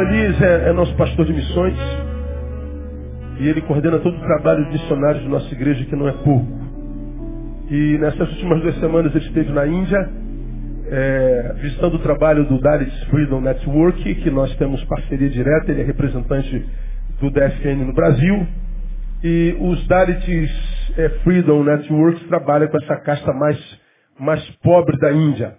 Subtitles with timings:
[0.00, 1.76] Paulo Elias é, é nosso pastor de missões.
[3.38, 6.46] E ele coordena todo o trabalho de missionários de nossa igreja, que não é pouco.
[7.70, 10.10] E nessas últimas duas semanas ele esteve na Índia,
[10.90, 15.84] é, visitando o trabalho do Dalit Freedom Network, que nós temos parceria direta, ele é
[15.84, 16.66] representante
[17.20, 18.46] do DFN no Brasil.
[19.22, 23.80] E os Dalits é, Freedom Networks trabalham com essa casta mais,
[24.18, 25.56] mais pobre da Índia.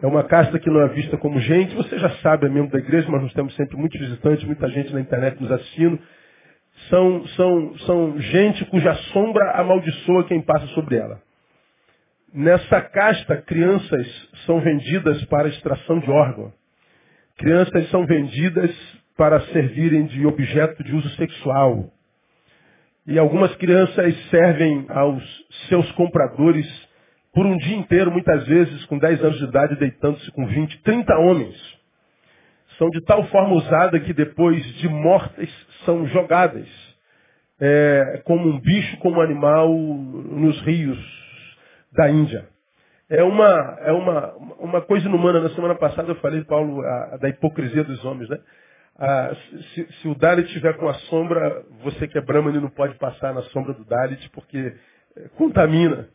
[0.00, 1.74] É uma casta que não é vista como gente.
[1.74, 4.92] Você já sabe, é membro da igreja, mas nós temos sempre muitos visitantes, muita gente
[4.92, 5.98] na internet nos assistindo.
[6.88, 11.20] São, são, são gente cuja sombra amaldiçoa quem passa sobre ela.
[12.32, 14.06] Nessa casta, crianças
[14.46, 16.52] são vendidas para extração de órgão.
[17.36, 18.70] Crianças são vendidas
[19.16, 21.90] para servirem de objeto de uso sexual.
[23.06, 25.24] E algumas crianças servem aos
[25.68, 26.87] seus compradores
[27.38, 31.16] por um dia inteiro, muitas vezes com 10 anos de idade, deitando-se com 20, 30
[31.18, 31.54] homens.
[32.76, 35.48] São de tal forma usada que depois de mortas
[35.84, 36.66] são jogadas
[37.60, 40.98] é, como um bicho, como um animal nos rios
[41.92, 42.48] da Índia.
[43.08, 45.38] É uma, é uma, uma coisa inumana.
[45.38, 48.28] Na semana passada eu falei, Paulo, a, a da hipocrisia dos homens.
[48.28, 48.38] Né?
[49.74, 53.32] Se, se, o Dalit estiver com a sombra, você que é Brahman não pode passar
[53.32, 54.74] na sombra do Dalit porque
[55.16, 56.08] é, contamina.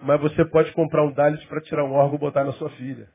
[0.00, 3.08] Mas você pode comprar um Dalit para tirar um órgão e botar na sua filha.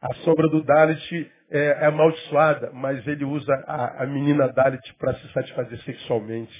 [0.00, 5.14] A sombra do Dalit é, é amaldiçoada, mas ele usa a, a menina Dalit para
[5.14, 6.52] se satisfazer sexualmente.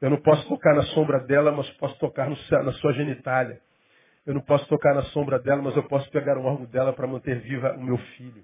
[0.00, 3.60] Eu não posso tocar na sombra dela, mas posso tocar no, na sua genitália.
[4.26, 7.06] Eu não posso tocar na sombra dela, mas eu posso pegar um órgão dela para
[7.06, 8.42] manter viva o meu filho.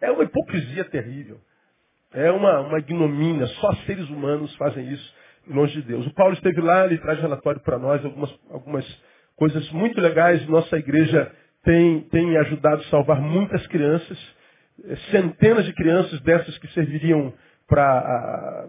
[0.00, 1.40] É uma hipocrisia terrível.
[2.12, 3.46] É uma, uma ignomínia.
[3.46, 5.14] Só seres humanos fazem isso
[5.48, 6.06] longe de Deus.
[6.06, 9.02] O Paulo esteve lá, ele traz relatório para nós, algumas, algumas
[9.36, 10.46] coisas muito legais.
[10.48, 11.30] Nossa igreja
[11.62, 14.18] tem, tem ajudado a salvar muitas crianças,
[14.84, 17.32] eh, centenas de crianças dessas que serviriam
[17.66, 18.68] para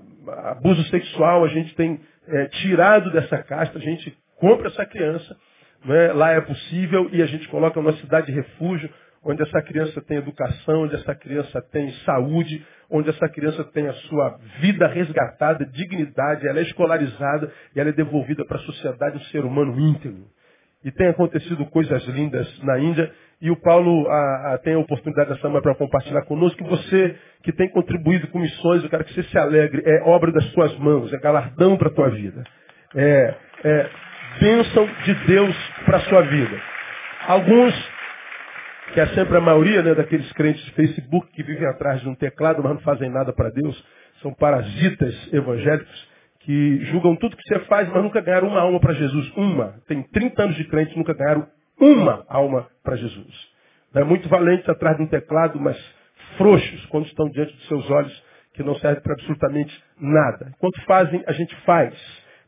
[0.51, 5.35] abuso sexual, a gente tem é, tirado dessa casta, a gente compra essa criança,
[5.83, 8.89] né, lá é possível, e a gente coloca numa cidade de refúgio,
[9.23, 13.93] onde essa criança tem educação, onde essa criança tem saúde, onde essa criança tem a
[13.93, 19.23] sua vida resgatada, dignidade, ela é escolarizada e ela é devolvida para a sociedade um
[19.31, 20.27] ser humano íntegro.
[20.85, 23.11] E tem acontecido coisas lindas na Índia.
[23.41, 26.63] E o Paulo a, a, tem a oportunidade dessa manhã para compartilhar conosco.
[26.63, 29.81] Que você que tem contribuído com missões, eu quero que você se alegre.
[29.83, 32.43] É obra das suas mãos, é galardão para a tua vida.
[32.95, 33.89] É, é
[34.39, 36.61] bênção de Deus para a sua vida.
[37.27, 37.91] Alguns,
[38.93, 42.13] que é sempre a maioria né, daqueles crentes de Facebook que vivem atrás de um
[42.13, 43.83] teclado, mas não fazem nada para Deus,
[44.21, 46.14] são parasitas evangélicos
[46.45, 49.31] que julgam tudo que você faz, mas nunca ganharam uma alma para Jesus.
[49.35, 49.81] Uma.
[49.87, 51.47] Tem 30 anos de crente nunca ganharam
[51.79, 53.49] uma alma para Jesus.
[53.95, 55.75] É muito valentes atrás de um teclado, mas
[56.37, 58.23] frouxos quando estão diante dos seus olhos,
[58.53, 60.51] que não servem para absolutamente nada.
[60.55, 61.93] Enquanto fazem, a gente faz.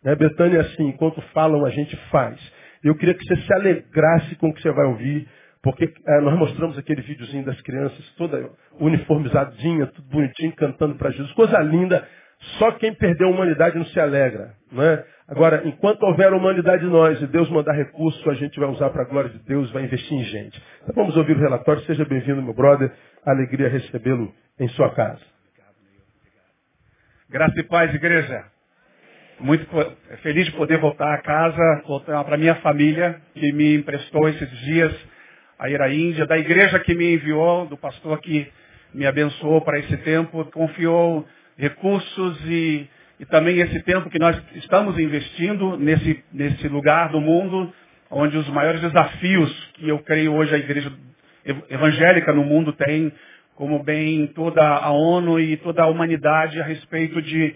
[0.04, 0.16] Né?
[0.16, 2.40] Betânia é assim, enquanto falam, a gente faz.
[2.84, 5.28] Eu queria que você se alegrasse com o que você vai ouvir,
[5.64, 11.32] porque é, nós mostramos aquele videozinho das crianças, toda uniformizadinha, tudo bonitinho, cantando para Jesus.
[11.34, 12.08] Coisa linda.
[12.60, 14.54] Só quem perdeu a humanidade não se alegra.
[14.72, 15.06] Não é?
[15.28, 19.02] Agora, enquanto houver humanidade em nós e Deus mandar recurso, a gente vai usar para
[19.02, 20.62] a glória de Deus, vai investir em gente.
[20.84, 21.82] Então vamos ouvir o relatório.
[21.84, 22.92] Seja bem-vindo, meu brother.
[23.26, 25.22] Alegria recebê-lo em sua casa.
[27.30, 28.46] Graça e paz, igreja.
[29.40, 29.68] Muito
[30.24, 34.96] feliz de poder voltar a casa, voltar para minha família, que me emprestou esses dias
[35.60, 38.52] a ir à Índia, da igreja que me enviou, do pastor que
[38.94, 42.88] me abençoou para esse tempo, confiou recursos e,
[43.20, 47.74] e também esse tempo que nós estamos investindo nesse, nesse lugar do mundo,
[48.12, 50.92] onde os maiores desafios que eu creio hoje a igreja
[51.70, 53.12] evangélica no mundo tem,
[53.56, 57.56] como bem toda a ONU e toda a humanidade a respeito de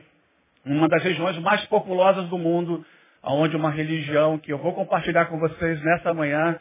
[0.65, 2.83] uma das regiões mais populosas do mundo,
[3.23, 6.59] onde uma religião que eu vou compartilhar com vocês nessa manhã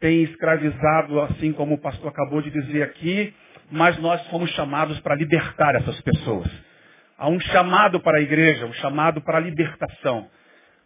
[0.00, 3.32] tem escravizado, assim como o pastor acabou de dizer aqui,
[3.70, 6.46] mas nós fomos chamados para libertar essas pessoas.
[7.16, 10.28] Há um chamado para a igreja, um chamado para a libertação.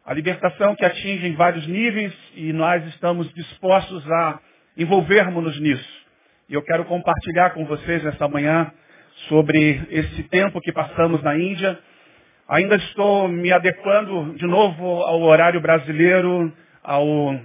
[0.04, 4.38] A libertação que atinge em vários níveis e nós estamos dispostos a
[4.76, 6.06] envolvermos-nos nisso.
[6.48, 8.70] E eu quero compartilhar com vocês nessa manhã
[9.28, 11.78] sobre esse tempo que passamos na Índia.
[12.48, 16.52] Ainda estou me adequando de novo ao horário brasileiro,
[16.82, 17.38] ao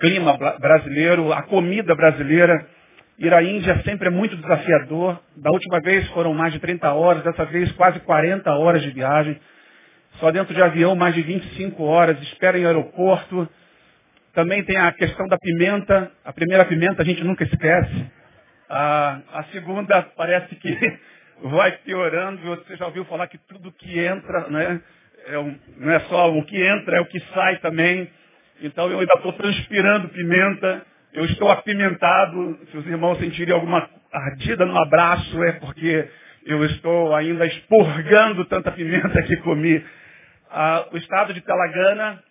[0.00, 2.66] clima brasileiro, à comida brasileira.
[3.18, 5.18] Ir à Índia sempre é muito desafiador.
[5.36, 9.40] Da última vez foram mais de 30 horas, dessa vez quase 40 horas de viagem.
[10.20, 13.48] Só dentro de avião mais de 25 horas, espera em aeroporto.
[14.34, 16.12] Também tem a questão da pimenta.
[16.24, 18.06] A primeira pimenta a gente nunca esquece.
[18.68, 20.98] A, a segunda parece que
[21.42, 22.42] vai piorando.
[22.42, 24.80] Você já ouviu falar que tudo que entra, né?
[25.28, 28.10] É um, não é só o que entra, é o que sai também.
[28.60, 30.86] Então eu ainda estou transpirando pimenta,
[31.16, 32.58] eu estou apimentado.
[32.70, 36.08] Se os irmãos sentirem alguma ardida no abraço, é porque
[36.44, 39.82] eu estou ainda expurgando tanta pimenta que comi.
[40.50, 42.22] Ah, o estado de Telagana,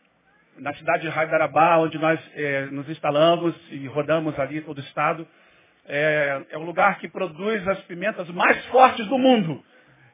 [0.60, 5.28] na cidade de Hyderabad, onde nós eh, nos instalamos e rodamos ali todo o estado,
[5.88, 9.64] é, é o lugar que produz as pimentas mais fortes do mundo.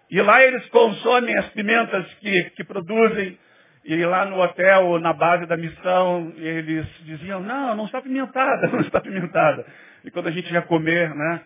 [0.10, 3.38] E lá eles consomem as pimentas que, que produzem.
[3.84, 8.80] E lá no hotel, na base da missão, eles diziam, não, não está pimentada, não
[8.82, 9.66] está pimentada.
[10.04, 11.42] E quando a gente ia comer, né,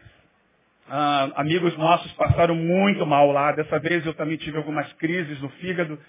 [0.90, 3.52] ah, amigos nossos passaram muito mal lá.
[3.54, 6.00] Dessa vez eu também tive algumas crises no fígado.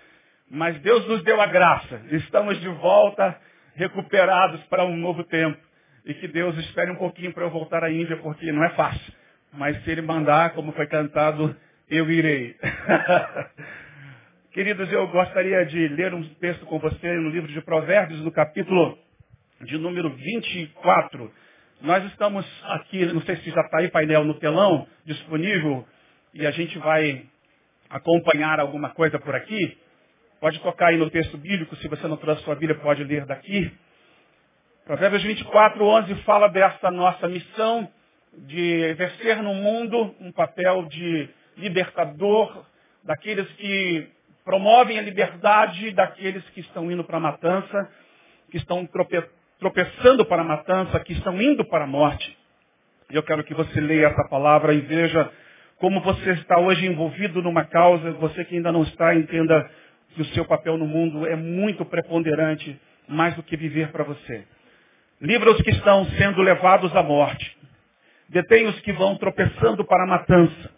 [0.51, 2.03] Mas Deus nos deu a graça.
[2.11, 3.37] Estamos de volta,
[3.75, 5.59] recuperados para um novo tempo.
[6.05, 9.13] E que Deus espere um pouquinho para eu voltar à Índia, porque não é fácil.
[9.53, 11.57] Mas se Ele mandar, como foi cantado,
[11.91, 12.57] eu irei.
[14.57, 18.99] Queridos, eu gostaria de ler um texto com você no livro de Provérbios, no capítulo
[19.61, 21.31] de número 24.
[21.83, 25.87] Nós estamos aqui, não sei se já está aí painel no telão disponível,
[26.33, 27.27] e a gente vai
[27.91, 29.77] acompanhar alguma coisa por aqui.
[30.41, 33.71] Pode tocar aí no texto bíblico, se você não trouxe sua Bíblia, pode ler daqui.
[34.87, 37.87] Provérbios 24, 11 fala dessa nossa missão
[38.33, 42.65] de exercer no mundo um papel de libertador
[43.05, 44.16] daqueles que
[44.47, 47.91] promovem a liberdade, daqueles que estão indo para a matança,
[48.51, 52.37] que estão tropeçando tropeçando para a matança, que estão indo para a morte.
[53.11, 55.31] E eu quero que você leia essa palavra e veja
[55.79, 59.71] como você está hoje envolvido numa causa, você que ainda não está, entenda
[60.15, 62.79] que o seu papel no mundo é muito preponderante,
[63.09, 64.45] mais do que viver para você.
[65.23, 67.57] Livra os que estão sendo levados à morte.
[68.29, 70.71] Detém os que vão tropeçando para a matança.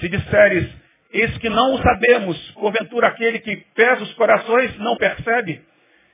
[0.00, 0.74] Se disseres,
[1.12, 5.64] eis que não o sabemos, porventura aquele que pesa os corações não percebe,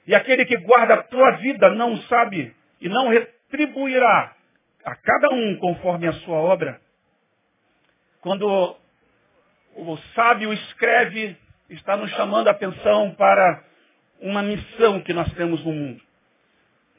[0.07, 4.35] e aquele que guarda a tua vida não sabe e não retribuirá
[4.85, 6.81] a cada um conforme a sua obra.
[8.21, 8.77] Quando
[9.77, 11.37] o sábio escreve,
[11.71, 13.65] está nos chamando a atenção para
[14.21, 16.01] uma missão que nós temos no mundo.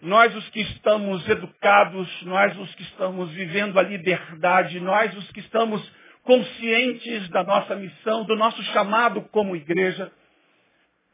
[0.01, 5.39] Nós os que estamos educados, nós os que estamos vivendo a liberdade, nós os que
[5.39, 5.81] estamos
[6.23, 10.11] conscientes da nossa missão, do nosso chamado como igreja,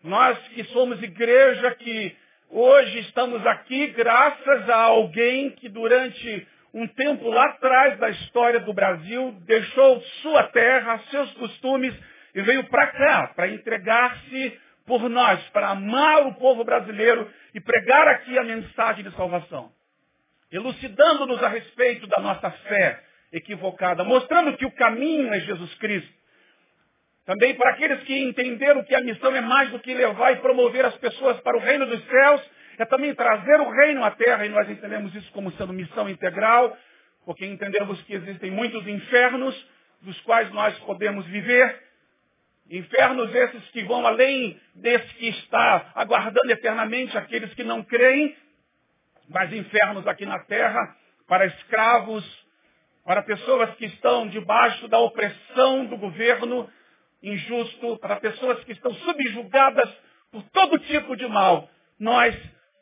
[0.04, 2.16] nós que somos igreja, que
[2.50, 8.74] hoje estamos aqui graças a alguém que durante um tempo lá atrás da história do
[8.74, 11.94] Brasil deixou sua terra, seus costumes
[12.34, 18.08] e veio para cá para entregar-se por nós, para amar o povo brasileiro e pregar
[18.08, 19.72] aqui a mensagem de salvação.
[20.52, 26.20] Elucidando-nos a respeito da nossa fé equivocada, mostrando que o caminho é Jesus Cristo.
[27.26, 30.84] Também para aqueles que entenderam que a missão é mais do que levar e promover
[30.86, 32.42] as pessoas para o reino dos céus,
[32.80, 36.76] é também trazer o reino à terra, e nós entendemos isso como sendo missão integral,
[37.26, 39.68] porque entendemos que existem muitos infernos
[40.02, 41.84] dos quais nós podemos viver,
[42.70, 48.36] infernos esses que vão além desse que está aguardando eternamente aqueles que não creem,
[49.30, 50.96] mas infernos aqui na terra
[51.28, 52.49] para escravos,
[53.10, 56.70] para pessoas que estão debaixo da opressão do governo,
[57.24, 59.90] injusto, para pessoas que estão subjugadas
[60.32, 61.68] por todo tipo de mal.
[62.00, 62.40] Nós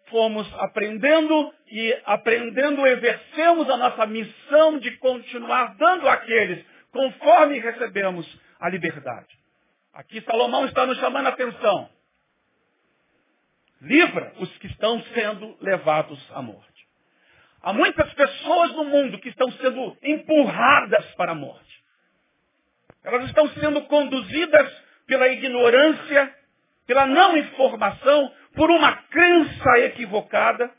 [0.10, 8.28] fomos aprendendo e aprendendo exercemos a nossa missão de continuar dando àqueles conforme recebemos
[8.60, 9.34] a liberdade.
[9.94, 11.90] Aqui Salomão está nos chamando a atenção.
[13.80, 16.77] Livra os que estão sendo levados à morte.
[17.62, 21.84] Há muitas pessoas no mundo que estão sendo empurradas para a morte.
[23.04, 24.74] Elas estão sendo conduzidas
[25.06, 26.36] pela ignorância,
[26.86, 30.72] pela não informação, por uma crença equivocada.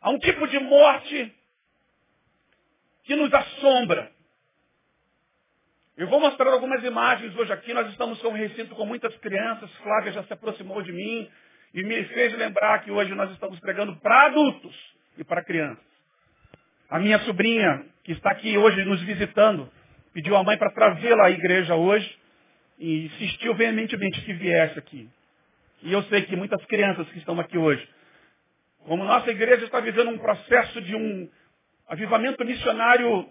[0.00, 1.34] Há um tipo de morte
[3.04, 4.12] que nos assombra.
[5.96, 7.72] Eu vou mostrar algumas imagens hoje aqui.
[7.72, 9.70] Nós estamos com um recinto com muitas crianças.
[9.76, 11.30] Flávia já se aproximou de mim
[11.74, 14.74] e me fez lembrar que hoje nós estamos pregando para adultos
[15.18, 15.84] e para crianças.
[16.88, 19.68] A minha sobrinha, que está aqui hoje nos visitando,
[20.12, 22.16] pediu a mãe para trazê-la à igreja hoje
[22.78, 25.10] e insistiu veementemente que viesse aqui.
[25.82, 27.86] E eu sei que muitas crianças que estão aqui hoje,
[28.86, 31.28] como nossa igreja está vivendo um processo de um
[31.88, 33.28] avivamento missionário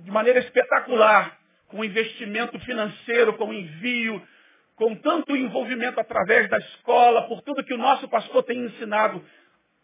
[0.00, 4.20] de maneira espetacular, com investimento financeiro, com envio,
[4.78, 9.22] com tanto envolvimento através da escola, por tudo que o nosso pastor tem ensinado,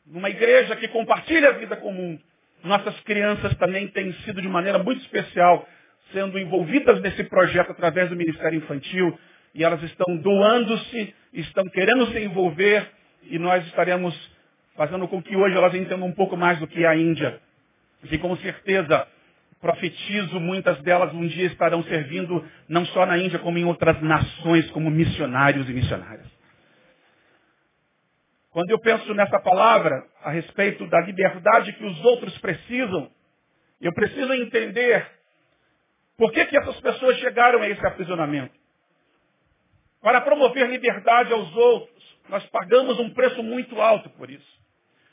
[0.06, 2.20] numa igreja que compartilha a vida com o mundo.
[2.62, 5.68] Nossas crianças também têm sido de maneira muito especial
[6.12, 9.18] sendo envolvidas nesse projeto através do Ministério Infantil
[9.52, 12.88] e elas estão doando-se, estão querendo se envolver
[13.24, 14.14] e nós estaremos
[14.76, 17.40] fazendo com que hoje elas entendam um pouco mais do que a Índia.
[18.10, 19.08] E com certeza,
[19.64, 24.70] profetizo, muitas delas um dia estarão servindo não só na Índia, como em outras nações,
[24.72, 26.30] como missionários e missionárias.
[28.50, 33.10] Quando eu penso nessa palavra a respeito da liberdade que os outros precisam,
[33.80, 35.10] eu preciso entender
[36.18, 38.52] por que, que essas pessoas chegaram a esse aprisionamento.
[40.02, 44.62] Para promover liberdade aos outros, nós pagamos um preço muito alto por isso.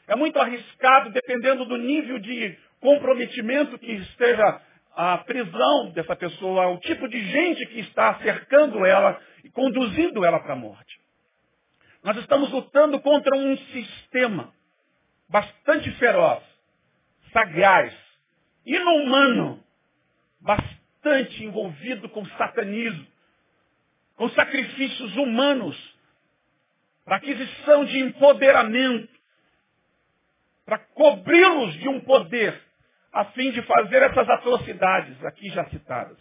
[0.10, 4.62] É muito arriscado, dependendo do nível de comprometimento que esteja
[4.94, 10.40] a prisão dessa pessoa, o tipo de gente que está cercando ela e conduzindo ela
[10.40, 11.00] para a morte.
[12.04, 14.54] Nós estamos lutando contra um sistema
[15.30, 16.44] bastante feroz,
[17.32, 17.96] sagaz,
[18.66, 19.64] inumano,
[20.40, 23.08] bastante envolvido com satanismo,
[24.16, 25.78] com sacrifícios humanos,
[27.06, 29.10] para aquisição de empoderamento,
[30.66, 32.62] para cobri-los de um poder,
[33.12, 36.18] a fim de fazer essas atrocidades aqui já citadas.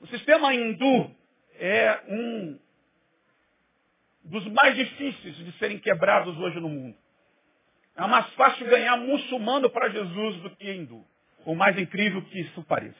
[0.00, 1.14] O sistema hindu
[1.58, 2.58] é um
[4.24, 6.96] dos mais difíceis de serem quebrados hoje no mundo.
[7.96, 11.04] É mais fácil ganhar muçulmano para Jesus do que hindu.
[11.44, 12.96] O mais incrível que isso pareça.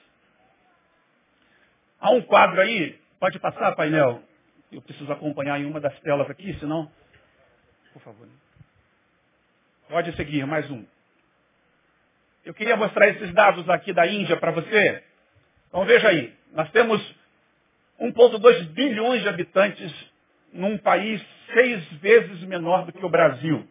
[1.99, 4.23] Há um quadro aí, pode passar, painel?
[4.71, 6.91] Eu preciso acompanhar em uma das telas aqui, senão.
[7.93, 8.29] Por favor.
[9.89, 10.85] Pode seguir, mais um.
[12.45, 15.03] Eu queria mostrar esses dados aqui da Índia para você.
[15.69, 17.01] Então veja aí, nós temos
[18.01, 20.13] 1,2 bilhões de habitantes
[20.53, 21.23] num país
[21.53, 23.67] seis vezes menor do que o Brasil.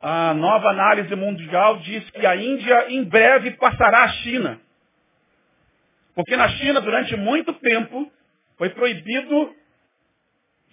[0.00, 4.60] A nova análise mundial diz que a Índia em breve passará a China.
[6.14, 8.10] Porque na China, durante muito tempo,
[8.58, 9.54] foi proibido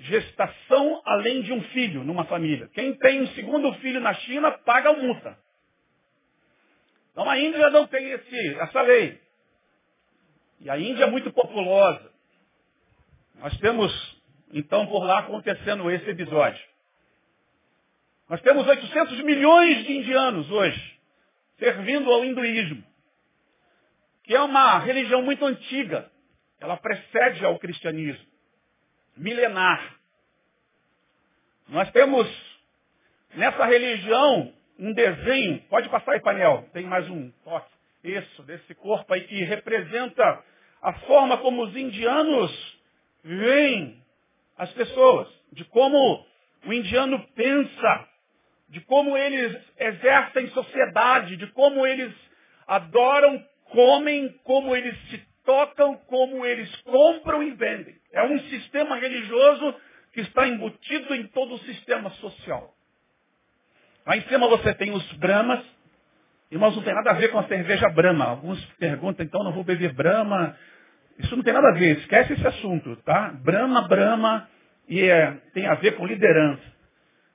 [0.04, 2.70] gestação além de um filho numa família.
[2.74, 5.38] Quem tem um segundo filho na China paga multa.
[7.12, 9.22] Então a Índia não tem esse, essa lei.
[10.60, 12.12] E a Índia é muito populosa.
[13.36, 16.64] Nós temos, então, por lá acontecendo esse episódio.
[18.30, 21.00] Nós temos 800 milhões de indianos hoje,
[21.60, 22.84] servindo ao hinduísmo,
[24.24, 26.10] que é uma religião muito antiga.
[26.60, 28.26] Ela precede ao cristianismo,
[29.16, 29.96] milenar.
[31.68, 32.28] Nós temos
[33.36, 37.72] nessa religião um desenho, pode passar aí painel, tem mais um toque,
[38.04, 40.44] isso, desse corpo aí que representa
[40.82, 42.78] a forma como os indianos
[43.24, 44.04] veem
[44.58, 46.26] as pessoas, de como
[46.66, 48.08] o indiano pensa,
[48.70, 52.14] de como eles exercem sociedade, de como eles
[52.68, 57.96] adoram, comem, como eles se tocam, como eles compram e vendem.
[58.12, 59.76] É um sistema religioso
[60.14, 62.74] que está embutido em todo o sistema social.
[64.06, 65.64] Lá em cima você tem os Brahmas.
[66.52, 68.26] Irmãos, não tem nada a ver com a cerveja Brahma.
[68.26, 70.56] Alguns perguntam, então não vou beber Brahma,
[71.20, 73.34] isso não tem nada a ver, esquece esse assunto, tá?
[73.44, 74.50] Brahma, Brahma,
[74.88, 76.64] e é, tem a ver com liderança.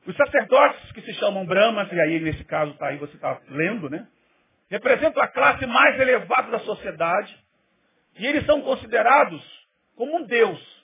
[0.06, 3.88] Os sacerdotes que se chamam Brahmas, e aí nesse caso tá aí, você está lendo,
[3.88, 4.06] né?
[4.70, 7.36] Representam a classe mais elevada da sociedade,
[8.18, 9.42] e eles são considerados
[9.96, 10.78] como um deus.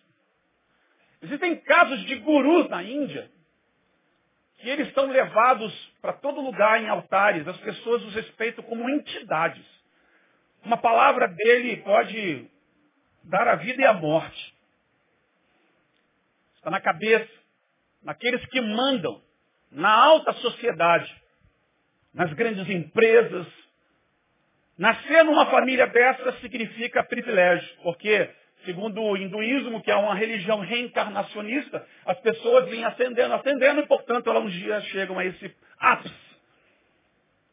[1.23, 3.31] Existem casos de gurus na Índia,
[4.59, 9.65] que eles são levados para todo lugar em altares, as pessoas os respeitam como entidades.
[10.65, 12.51] Uma palavra dele pode
[13.25, 14.55] dar a vida e a morte.
[16.57, 17.31] Está na cabeça,
[18.03, 19.23] naqueles que mandam,
[19.71, 21.23] na alta sociedade,
[22.13, 23.47] nas grandes empresas.
[24.77, 28.29] Nascer numa família dessa significa privilégio, porque,
[28.65, 34.29] segundo o hinduísmo, que é uma religião reencarnacionista, as pessoas vêm ascendendo, ascendendo, e, portanto,
[34.29, 36.15] elas um dia chegam a esse ápice.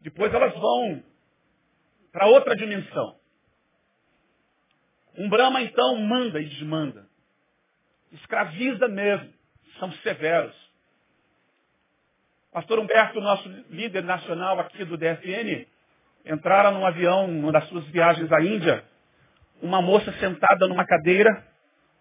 [0.01, 1.03] Depois elas vão
[2.11, 3.15] para outra dimensão.
[5.17, 7.07] Um Brahma, então, manda e desmanda.
[8.13, 9.31] Escraviza mesmo.
[9.79, 10.55] São severos.
[12.51, 15.65] Pastor Humberto, nosso líder nacional aqui do DFN,
[16.25, 18.83] entraram num avião, numa das suas viagens à Índia,
[19.61, 21.45] uma moça sentada numa cadeira,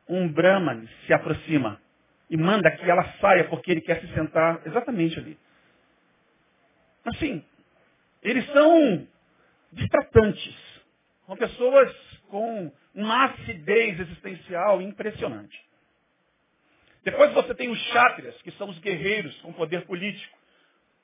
[0.08, 1.80] um Brahman se aproxima
[2.28, 5.38] e manda que ela saia porque ele quer se sentar exatamente ali.
[7.04, 7.44] Assim,
[8.22, 9.06] eles são
[9.72, 10.56] distratantes.
[11.26, 11.92] São pessoas
[12.28, 15.58] com uma acidez existencial impressionante.
[17.04, 20.38] Depois você tem os chátrias, que são os guerreiros com poder político.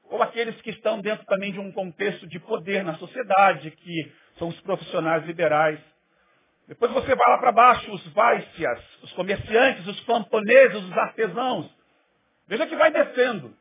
[0.08, 4.48] Ou aqueles que estão dentro também de um contexto de poder na sociedade, que são
[4.48, 5.80] os profissionais liberais.
[6.68, 11.70] Depois você vai lá para baixo, os vaicias, os comerciantes, os camponeses, os artesãos.
[12.46, 13.56] Veja que vai descendo.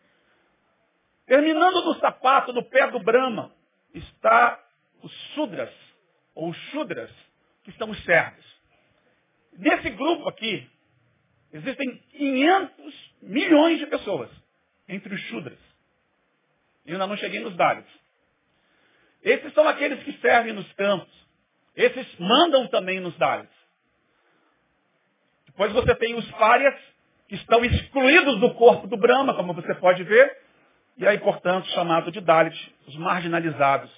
[1.25, 3.51] Terminando no sapato, no pé do Brahma,
[3.93, 4.59] está
[5.01, 5.73] os Sudras,
[6.35, 7.11] ou os Shudras,
[7.63, 8.45] que são os servos.
[9.53, 10.69] Nesse grupo aqui,
[11.53, 14.29] existem 500 milhões de pessoas
[14.87, 15.64] entre os Shudras.
[16.85, 17.89] E ainda não cheguei nos Dalits.
[19.23, 21.13] Esses são aqueles que servem nos campos.
[21.75, 23.55] Esses mandam também nos Dalits.
[25.47, 26.75] Depois você tem os Párias,
[27.27, 30.37] que estão excluídos do corpo do Brahma, como você pode ver.
[30.97, 33.91] E aí, portanto, chamado de Dalit, os marginalizados.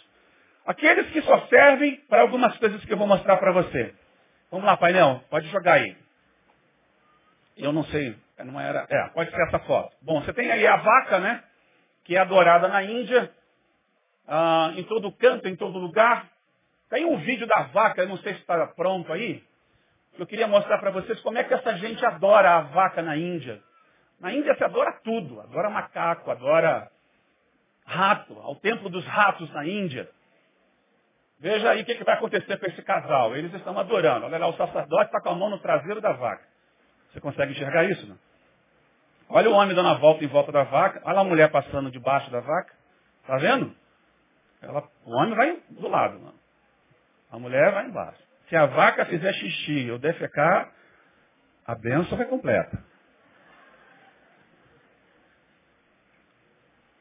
[0.65, 3.93] Aqueles que só servem para algumas coisas que eu vou mostrar para você.
[4.49, 5.95] Vamos lá, painel, pode jogar aí.
[7.55, 8.15] Eu não sei,
[8.45, 8.85] não era.
[8.89, 9.95] É, pode ser essa foto.
[10.01, 11.43] Bom, você tem aí a vaca, né?
[12.07, 13.29] Que é adorada na Índia,
[14.25, 16.29] ah, em todo canto, em todo lugar.
[16.89, 19.43] Tem um vídeo da vaca, eu não sei se está pronto aí.
[20.17, 23.61] Eu queria mostrar para vocês como é que essa gente adora a vaca na Índia.
[24.21, 25.41] Na Índia se adora tudo.
[25.41, 26.89] Adora macaco, adora
[27.85, 28.39] rato.
[28.39, 30.09] Ao templo dos ratos na Índia.
[31.39, 33.35] Veja aí o que, que vai acontecer com esse casal.
[33.35, 34.25] Eles estão adorando.
[34.25, 36.43] Olha lá, o sacerdote está com a mão no traseiro da vaca.
[37.11, 38.07] Você consegue enxergar isso?
[38.07, 38.17] Não?
[39.29, 41.01] Olha o homem dando a volta em volta da vaca.
[41.03, 42.73] Olha a mulher passando debaixo da vaca.
[43.21, 43.75] Está vendo?
[44.61, 46.19] Ela, o homem vai do lado.
[46.19, 46.33] Não?
[47.31, 48.19] A mulher vai embaixo.
[48.49, 50.71] Se a vaca fizer xixi ou defecar,
[51.65, 52.81] a benção vai completa.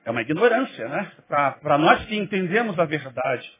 [0.04, 1.12] É uma ignorância, né?
[1.28, 3.58] Para nós que entendemos a verdade.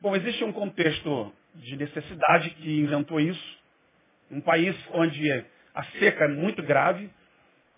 [0.00, 3.58] Bom, existe um contexto de necessidade que inventou isso.
[4.30, 5.44] Um país onde
[5.74, 7.10] a seca é muito grave,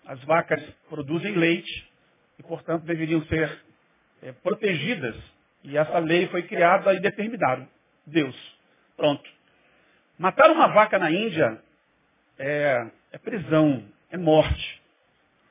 [0.05, 1.91] as vacas produzem leite
[2.39, 3.59] e, portanto, deveriam ser
[4.21, 5.15] é, protegidas.
[5.63, 7.67] E essa lei foi criada e determinada.
[8.05, 8.35] Deus.
[8.95, 9.27] Pronto.
[10.17, 11.61] Matar uma vaca na Índia
[12.37, 14.81] é, é prisão, é morte.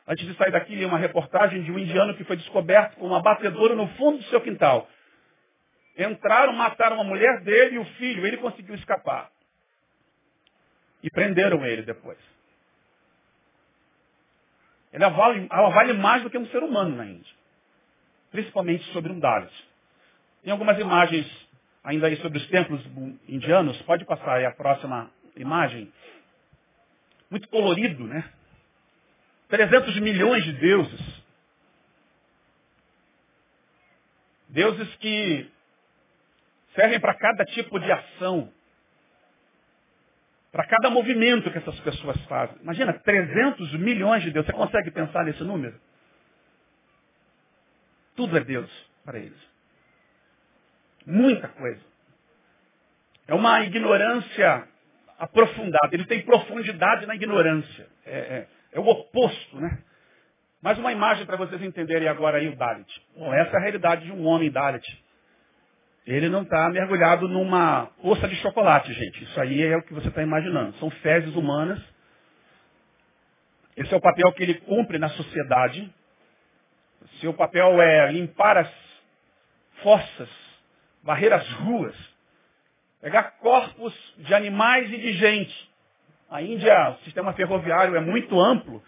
[0.06, 3.22] Antes de sair daqui, li uma reportagem de um indiano que foi descoberto com uma
[3.22, 4.88] batedora no fundo do seu quintal.
[5.96, 8.26] Entraram, mataram a mulher dele e o filho.
[8.26, 9.30] Ele conseguiu escapar.
[11.02, 12.18] E prenderam ele depois.
[14.94, 17.34] Ela vale, ela vale mais do que um ser humano na Índia.
[18.30, 19.52] Principalmente sobre um Dalit.
[20.44, 21.26] Tem algumas imagens
[21.82, 22.80] ainda aí sobre os templos
[23.28, 23.80] indianos.
[23.82, 25.92] Pode passar aí a próxima imagem.
[27.28, 28.24] Muito colorido, né?
[29.48, 31.24] 300 milhões de deuses.
[34.48, 35.50] Deuses que
[36.76, 38.52] servem para cada tipo de ação,
[40.54, 42.56] para cada movimento que essas pessoas fazem.
[42.62, 44.48] Imagina, 300 milhões de deuses.
[44.48, 45.74] Você consegue pensar nesse número?
[48.14, 48.70] Tudo é Deus
[49.04, 49.36] para eles.
[51.04, 51.80] Muita coisa.
[53.26, 54.68] É uma ignorância
[55.18, 55.88] aprofundada.
[55.90, 57.88] Ele tem profundidade na ignorância.
[58.06, 59.82] É, é, é o oposto, né?
[60.62, 62.88] Mais uma imagem para vocês entenderem agora aí o Dalit.
[63.16, 65.03] Bom, essa é a realidade de um homem Dalit.
[66.06, 69.24] Ele não está mergulhado numa poça de chocolate, gente.
[69.24, 70.76] Isso aí é o que você está imaginando.
[70.76, 71.80] São fezes humanas.
[73.76, 75.92] Esse é o papel que ele cumpre na sociedade.
[77.20, 78.70] Seu papel é limpar as
[79.82, 80.28] fossas,
[81.02, 81.94] varrer as ruas,
[83.00, 85.70] pegar corpos de animais e de gente.
[86.30, 88.82] A Índia, o sistema ferroviário é muito amplo.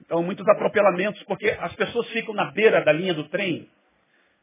[0.00, 3.68] Então, muitos atropelamentos, porque as pessoas ficam na beira da linha do trem,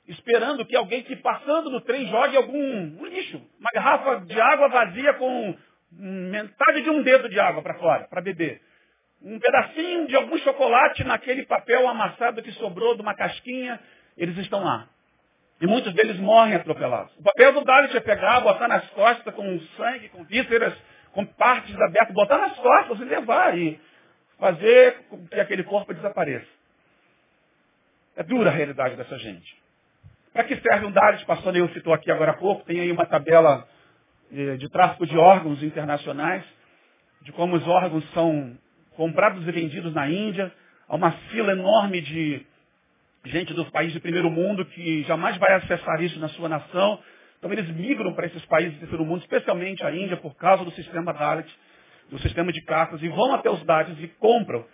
[0.07, 4.67] esperando que alguém que passando no trem jogue algum um lixo, uma garrafa de água
[4.67, 5.55] vazia com
[5.91, 8.61] metade de um dedo de água para fora, para beber.
[9.21, 13.79] Um pedacinho de algum chocolate naquele papel amassado que sobrou de uma casquinha,
[14.17, 14.89] eles estão lá.
[15.61, 17.15] E muitos deles morrem atropelados.
[17.17, 20.73] O papel do Dalit é pegar, botar nas costas com sangue, com vísceras,
[21.13, 23.79] com partes abertas, botar nas costas e levar e
[24.37, 26.47] fazer com que aquele corpo desapareça.
[28.17, 29.62] É dura a realidade dessa gente.
[30.33, 31.23] Para que serve um Dalit?
[31.25, 32.65] Pastor Neil citou aqui agora há pouco.
[32.65, 33.67] Tem aí uma tabela
[34.31, 36.43] de, de tráfico de órgãos internacionais,
[37.21, 38.57] de como os órgãos são
[38.95, 40.51] comprados e vendidos na Índia.
[40.89, 42.43] Há uma fila enorme de
[43.25, 46.99] gente dos países de primeiro mundo que jamais vai acessar isso na sua nação.
[47.37, 50.71] Então eles migram para esses países de terceiro mundo, especialmente a Índia, por causa do
[50.71, 51.47] sistema Dalit,
[52.09, 54.65] do sistema de cartas, e vão até os Dalits e compram.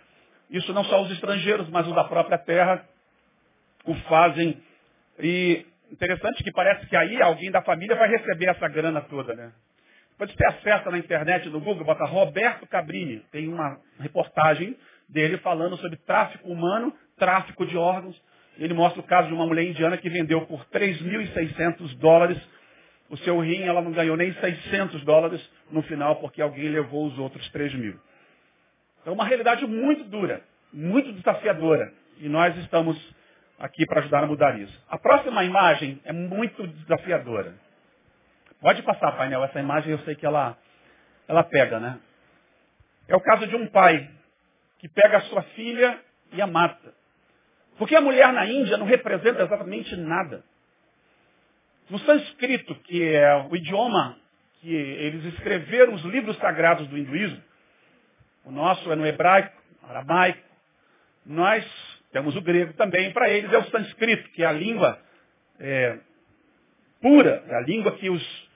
[0.48, 2.82] Isso não só os estrangeiros, mas os da própria terra
[3.84, 4.56] o fazem
[5.22, 9.52] e interessante que parece que aí alguém da família vai receber essa grana toda, né?
[10.12, 13.20] Depois você acessa na internet, no Google, bota Roberto Cabrini.
[13.32, 14.76] Tem uma reportagem
[15.08, 18.20] dele falando sobre tráfico humano, tráfico de órgãos.
[18.58, 22.38] Ele mostra o caso de uma mulher indiana que vendeu por 3.600 dólares
[23.10, 27.18] o seu rim, ela não ganhou nem 600 dólares no final, porque alguém levou os
[27.18, 27.98] outros 3 mil.
[29.04, 31.92] É uma realidade muito dura, muito desafiadora.
[32.20, 32.96] E nós estamos
[33.60, 34.82] aqui para ajudar a mudar isso.
[34.88, 37.54] A próxima imagem é muito desafiadora.
[38.60, 39.44] Pode passar, painel.
[39.44, 40.56] Essa imagem eu sei que ela,
[41.28, 42.00] ela pega, né?
[43.06, 44.10] É o caso de um pai
[44.78, 46.00] que pega a sua filha
[46.32, 46.94] e a mata.
[47.76, 50.42] Porque a mulher na Índia não representa exatamente nada.
[51.88, 54.16] No sânscrito, que é o idioma
[54.60, 57.42] que eles escreveram os livros sagrados do hinduísmo,
[58.44, 60.46] o nosso é no hebraico, aramaico,
[61.24, 61.64] nós
[62.12, 65.00] temos o grego também, para eles é o sânscrito, que é a língua
[65.58, 65.98] é,
[67.00, 68.50] pura, é a língua que os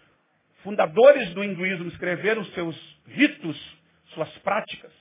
[0.63, 3.79] fundadores do hinduísmo escreveram seus ritos,
[4.15, 4.93] suas práticas.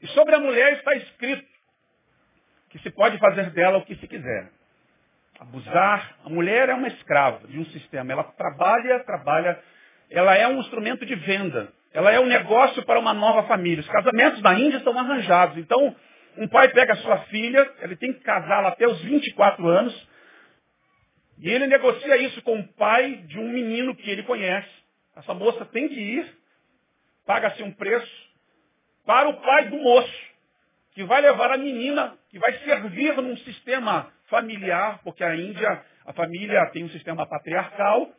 [0.00, 1.46] E sobre a mulher está escrito
[2.70, 4.50] que se pode fazer dela o que se quiser
[5.38, 6.16] abusar.
[6.24, 8.12] A mulher é uma escrava de um sistema.
[8.12, 9.58] Ela trabalha, trabalha.
[10.10, 11.72] Ela é um instrumento de venda.
[11.92, 13.80] Ela é um negócio para uma nova família.
[13.80, 15.58] Os casamentos da Índia são arranjados.
[15.58, 15.94] Então,
[16.36, 20.08] um pai pega sua filha, ele tem que casá-la até os 24 anos,
[21.38, 24.70] e ele negocia isso com o pai de um menino que ele conhece.
[25.16, 26.38] Essa moça tem que ir,
[27.26, 28.32] paga-se um preço,
[29.04, 30.32] para o pai do moço,
[30.92, 36.12] que vai levar a menina, que vai servir num sistema familiar, porque a Índia, a
[36.12, 38.10] família tem um sistema patriarcal,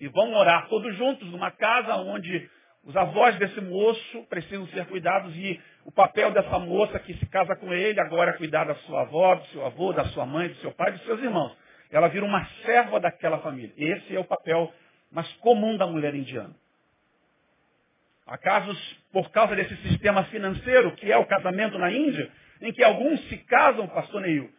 [0.00, 2.48] e vão morar todos juntos numa casa onde
[2.84, 7.56] os avós desse moço precisam ser cuidados e o papel dessa moça que se casa
[7.56, 10.54] com ele agora é cuidar da sua avó, do seu avô, da sua mãe, do
[10.56, 11.56] seu pai, dos seus irmãos.
[11.90, 13.72] Ela vira uma serva daquela família.
[13.74, 14.70] Esse é o papel
[15.10, 16.54] mais comum da mulher indiana.
[18.26, 18.78] Há casos,
[19.10, 23.38] por causa desse sistema financeiro, que é o casamento na Índia, em que alguns se
[23.38, 24.52] casam, pastor Neil,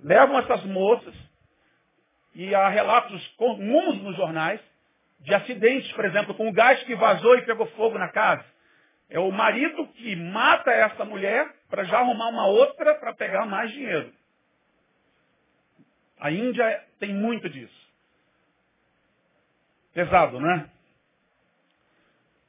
[0.00, 1.14] levam essas moças,
[2.34, 4.60] e há relatos comuns nos jornais,
[5.20, 8.44] de acidentes, por exemplo, com o gás que vazou e pegou fogo na casa.
[9.10, 13.70] É o marido que mata essa mulher para já arrumar uma outra para pegar mais
[13.72, 14.12] dinheiro.
[16.18, 17.88] A Índia tem muito disso.
[19.94, 20.70] Pesado, né?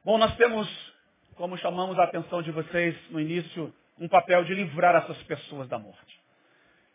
[0.03, 0.67] Bom, nós temos,
[1.35, 5.77] como chamamos a atenção de vocês no início, um papel de livrar essas pessoas da
[5.77, 6.19] morte.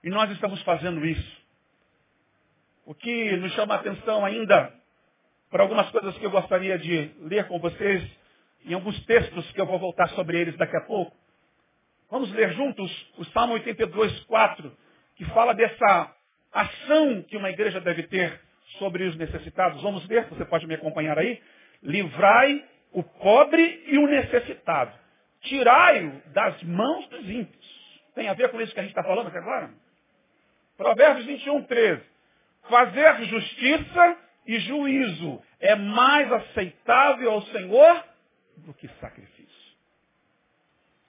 [0.02, 1.44] E nós estamos fazendo isso.
[2.84, 4.72] O que nos chama a atenção ainda,
[5.50, 8.04] para algumas coisas que eu gostaria de ler com vocês,
[8.64, 11.14] em alguns textos que eu vou voltar sobre eles daqui a pouco.
[12.10, 14.76] Vamos ler juntos o Salmo 82, 4,
[15.16, 16.14] que fala dessa
[16.52, 18.40] ação que uma igreja deve ter
[18.78, 19.82] sobre os necessitados.
[19.82, 21.40] Vamos ler, você pode me acompanhar aí.
[21.82, 24.92] Livrai o pobre e o necessitado.
[25.42, 27.74] Tirai-o das mãos dos ímpios.
[28.14, 29.70] Tem a ver com isso que a gente está falando aqui agora?
[30.76, 32.02] Provérbios 21, 13.
[32.68, 38.04] Fazer justiça e juízo é mais aceitável ao Senhor
[38.58, 39.74] do que sacrifício.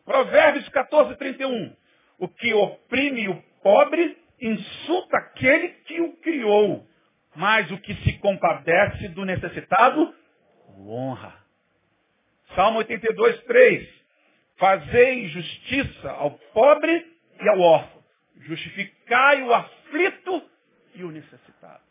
[0.04, 1.76] Provérbios 14, 31.
[2.20, 6.88] O que oprime o pobre insulta aquele que o criou,
[7.36, 10.16] mas o que se compadece do necessitado
[10.68, 11.34] o honra.
[12.54, 14.06] Salmo 82, 3.
[14.58, 17.96] Fazei justiça ao pobre e ao órfão
[18.42, 20.50] Justificai o aflito
[20.94, 21.84] e o necessitado.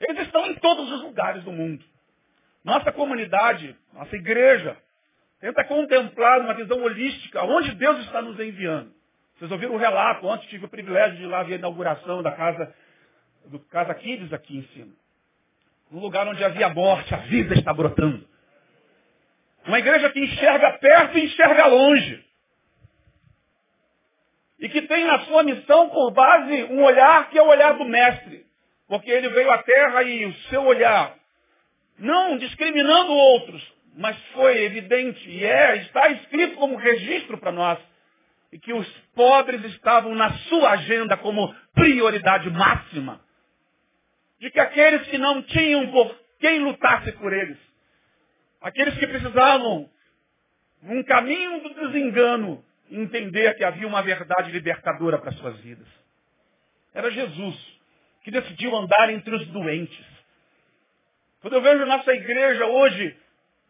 [0.00, 1.84] Eles estão em todos os lugares do mundo.
[2.66, 4.76] Nossa comunidade, nossa igreja,
[5.40, 8.92] tenta contemplar uma visão holística, onde Deus está nos enviando.
[9.36, 12.32] Vocês ouviram o relato, ontem tive o privilégio de ir lá ver a inauguração da
[12.32, 12.74] casa,
[13.44, 14.92] do Casa Kids aqui em cima.
[15.92, 18.26] Um lugar onde havia morte, a vida está brotando.
[19.64, 22.26] Uma igreja que enxerga perto e enxerga longe
[24.58, 27.84] e que tem na sua missão por base um olhar que é o olhar do
[27.84, 28.44] mestre.
[28.88, 31.15] Porque ele veio à terra e o seu olhar,
[31.98, 37.78] não discriminando outros, mas foi evidente e é, está escrito como registro para nós,
[38.52, 43.20] e que os pobres estavam na sua agenda como prioridade máxima.
[44.38, 47.58] De que aqueles que não tinham por quem lutasse por eles,
[48.60, 49.88] aqueles que precisavam,
[50.82, 55.88] num caminho do desengano, entender que havia uma verdade libertadora para suas vidas.
[56.94, 57.78] Era Jesus,
[58.22, 60.15] que decidiu andar entre os doentes.
[61.46, 63.16] Quando eu vejo nossa igreja hoje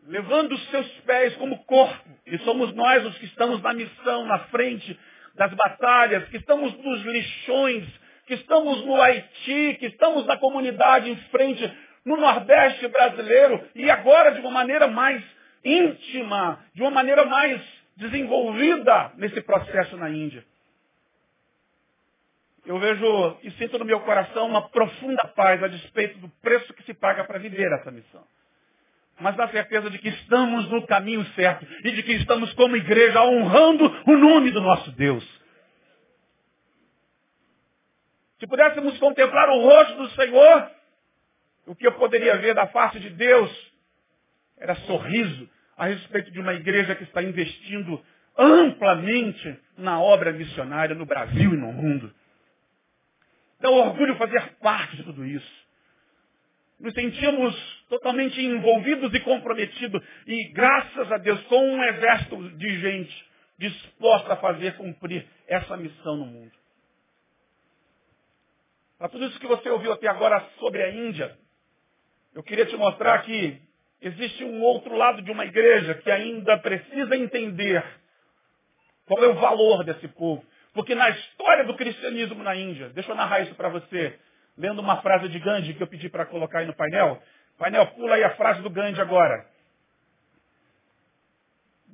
[0.09, 4.39] levando os seus pés como corpo, e somos nós os que estamos na missão, na
[4.47, 4.99] frente
[5.35, 7.85] das batalhas, que estamos nos lixões,
[8.27, 11.71] que estamos no Haiti, que estamos na comunidade em frente,
[12.03, 15.23] no Nordeste brasileiro, e agora de uma maneira mais
[15.63, 17.61] íntima, de uma maneira mais
[17.95, 20.43] desenvolvida nesse processo na Índia.
[22.67, 26.83] Eu vejo e sinto no meu coração uma profunda paz a despeito do preço que
[26.83, 28.25] se paga para viver essa missão.
[29.21, 33.23] Mas na certeza de que estamos no caminho certo e de que estamos como igreja
[33.23, 35.25] honrando o nome do nosso Deus.
[38.41, 40.71] Se pudéssemos contemplar o rosto do Senhor,
[41.67, 43.73] o que eu poderia ver da face de Deus
[44.59, 48.03] era sorriso a respeito de uma igreja que está investindo
[48.37, 52.13] amplamente na obra missionária no Brasil e no mundo.
[53.61, 55.67] Dá orgulho fazer parte de tudo isso.
[56.79, 57.55] Nos sentimos
[57.89, 60.03] totalmente envolvidos e comprometidos.
[60.27, 63.27] E graças a Deus, com um exército de gente
[63.59, 66.53] disposta a fazer cumprir essa missão no mundo.
[68.99, 71.37] Para tudo isso que você ouviu até agora sobre a Índia,
[72.35, 73.61] eu queria te mostrar que
[74.01, 77.83] existe um outro lado de uma igreja que ainda precisa entender
[79.07, 80.45] qual é o valor desse povo.
[80.77, 84.15] Porque na história do cristianismo na Índia, deixa eu narrar isso para você,
[84.59, 87.21] lendo uma frase de Gandhi que eu pedi para colocar aí no painel.
[87.59, 89.47] Painel, pula aí a frase do Gandhi agora.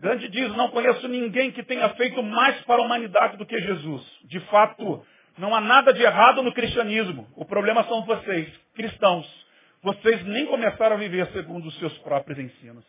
[0.00, 4.04] Gandhi diz, não conheço ninguém que tenha feito mais para a humanidade do que Jesus.
[4.24, 5.06] De fato,
[5.38, 7.28] não há nada de errado no cristianismo.
[7.36, 9.46] O problema são vocês, cristãos.
[9.80, 12.84] Vocês nem começaram a viver segundo os seus próprios ensinos.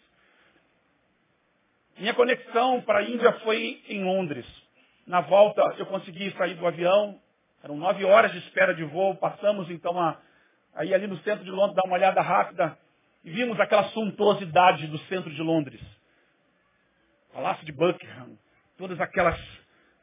[1.99, 4.62] Minha conexão para a Índia foi em Londres.
[5.05, 7.19] Na volta eu consegui sair do avião.
[7.63, 9.15] Eram nove horas de espera de voo.
[9.15, 10.19] Passamos então a,
[10.75, 12.77] aí ali no centro de Londres, dar uma olhada rápida.
[13.23, 15.81] E vimos aquela suntuosidade do centro de Londres.
[17.33, 18.37] Palácio de Buckingham.
[18.77, 19.39] Todas aquelas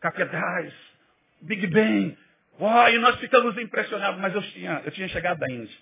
[0.00, 0.72] catedrais.
[1.42, 2.16] Big Ben.
[2.58, 4.20] Uau, e nós ficamos impressionados.
[4.20, 5.76] Mas eu tinha, eu tinha chegado da Índia.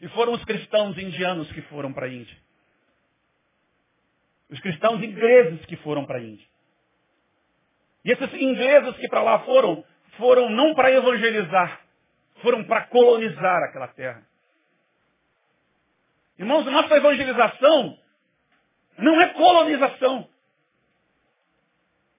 [0.00, 2.36] E foram os cristãos indianos que foram para a Índia.
[4.50, 6.46] Os cristãos ingleses que foram para a Índia.
[8.06, 9.84] E esses ingleses que para lá foram,
[10.16, 11.80] foram não para evangelizar,
[12.40, 14.22] foram para colonizar aquela terra.
[16.38, 17.98] Irmãos, nossa evangelização
[18.96, 20.28] não é colonização.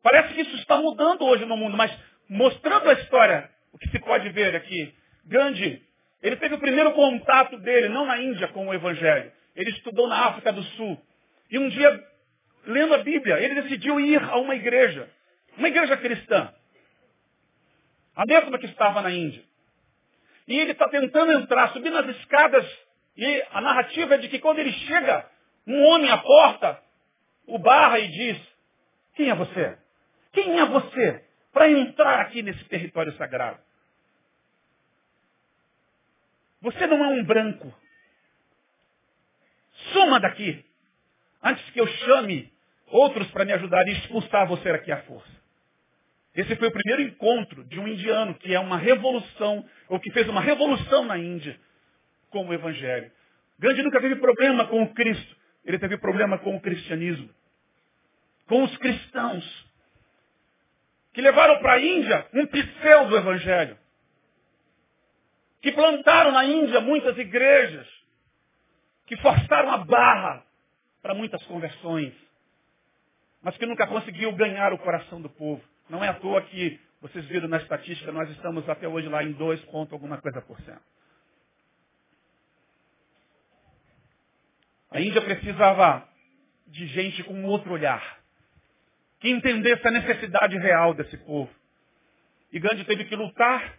[0.03, 1.97] Parece que isso está mudando hoje no mundo, mas
[2.27, 4.93] mostrando a história, o que se pode ver aqui,
[5.25, 5.81] Gandhi,
[6.21, 9.31] ele teve o primeiro contato dele, não na Índia, com o Evangelho.
[9.55, 11.01] Ele estudou na África do Sul.
[11.49, 12.03] E um dia
[12.65, 15.09] lendo a Bíblia, ele decidiu ir a uma igreja,
[15.57, 16.53] uma igreja cristã,
[18.15, 19.43] a mesma que estava na Índia.
[20.47, 22.65] E ele está tentando entrar, subir nas escadas,
[23.15, 25.29] e a narrativa é de que quando ele chega,
[25.65, 26.81] um homem à porta
[27.47, 28.37] o barra e diz,
[29.15, 29.77] quem é você?
[30.33, 33.59] Quem é você para entrar aqui nesse território sagrado?
[36.61, 37.73] Você não é um branco.
[39.93, 40.65] Suma daqui.
[41.41, 42.51] Antes que eu chame
[42.87, 45.37] outros para me ajudar a expulsar você aqui à força.
[46.37, 50.29] Esse foi o primeiro encontro de um indiano que é uma revolução, ou que fez
[50.29, 51.59] uma revolução na Índia
[52.29, 53.11] com o Evangelho.
[53.57, 57.27] Gandhi nunca teve problema com o Cristo, ele teve problema com o cristianismo,
[58.45, 59.67] com os cristãos,
[61.11, 63.75] que levaram para a Índia um pseudo-evangelho,
[65.59, 67.87] que plantaram na Índia muitas igrejas,
[69.07, 70.45] que forçaram a barra
[71.01, 72.13] para muitas conversões.
[73.41, 75.63] Mas que nunca conseguiu ganhar o coração do povo.
[75.89, 79.31] Não é à toa que vocês viram na estatística, nós estamos até hoje lá em
[79.33, 80.81] 2 ponto alguma coisa por cento.
[84.91, 86.07] A Índia precisava
[86.67, 88.19] de gente com outro olhar,
[89.19, 91.53] que entendesse a necessidade real desse povo.
[92.51, 93.77] E Gandhi teve que lutar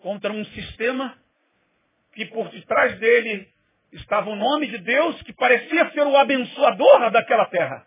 [0.00, 1.16] contra um sistema
[2.12, 3.48] que por detrás dele
[3.92, 7.86] estava o nome de Deus que parecia ser o abençoador daquela terra.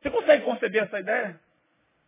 [0.00, 1.40] Você consegue conceber essa ideia?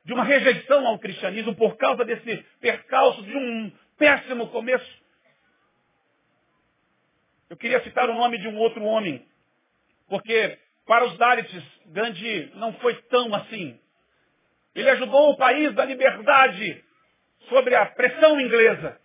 [0.08, 5.04] De uma rejeição ao cristianismo por causa desse percalço de um péssimo começo.
[7.50, 9.22] Eu queria citar o nome de um outro homem,
[10.08, 13.78] porque para os Dalits, Gandhi não foi tão assim.
[14.74, 16.82] Ele ajudou o país da liberdade
[17.50, 18.98] sobre a pressão inglesa.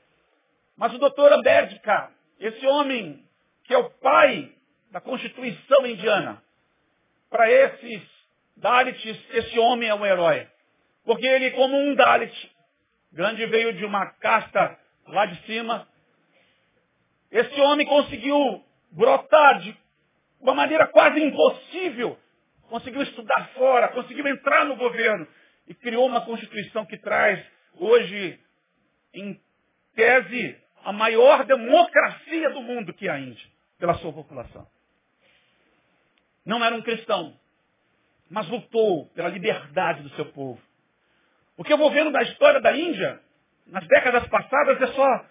[0.78, 3.28] Mas o doutor Ambedkar, esse homem
[3.66, 4.56] que é o pai
[4.90, 6.42] da Constituição indiana,
[7.30, 8.02] para esses
[8.56, 10.48] Dalits, esse homem é um herói.
[11.06, 12.52] Porque ele, como um Dalit,
[13.12, 15.88] grande veio de uma casta lá de cima,
[17.32, 19.76] esse homem conseguiu brotar de
[20.40, 22.18] uma maneira quase impossível,
[22.70, 25.28] conseguiu estudar fora, conseguiu entrar no governo
[25.68, 27.44] e criou uma constituição que traz
[27.76, 28.40] hoje,
[29.14, 29.40] em
[29.96, 33.48] tese, a maior democracia do mundo que é a Índia,
[33.80, 34.68] pela sua população.
[36.46, 37.40] Não era um cristão,
[38.30, 40.62] mas lutou pela liberdade do seu povo.
[41.58, 43.20] O que eu vou vendo da história da Índia
[43.68, 45.26] nas décadas passadas é só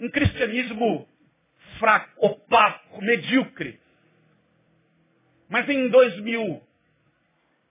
[0.00, 1.08] um cristianismo
[1.78, 3.80] fraco, opaco, medíocre.
[5.48, 6.62] Mas em 2000,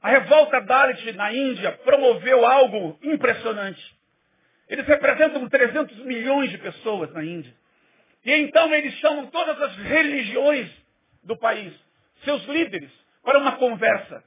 [0.02, 3.98] a revolta Dalit na Índia promoveu algo impressionante.
[4.67, 7.54] Eles representam 300 milhões de pessoas na Índia.
[8.26, 10.70] E então eles chamam todas as religiões
[11.24, 11.74] do país,
[12.24, 12.91] seus líderes,
[13.24, 14.24] para uma conversa.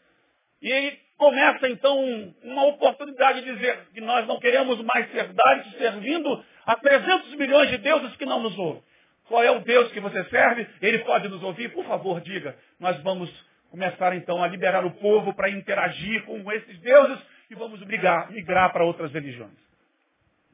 [0.62, 6.42] E começa então uma oportunidade de dizer que nós não queremos mais ser Dalit servindo
[6.64, 8.82] a 300 milhões de deuses que não nos ouvem.
[9.28, 10.66] Qual é o Deus que você serve?
[10.80, 11.68] Ele pode nos ouvir?
[11.74, 12.56] Por favor, diga.
[12.80, 13.30] Nós vamos
[13.70, 17.18] começar então a liberar o povo para interagir com esses deuses
[17.50, 19.52] e vamos migrar, migrar para outras religiões.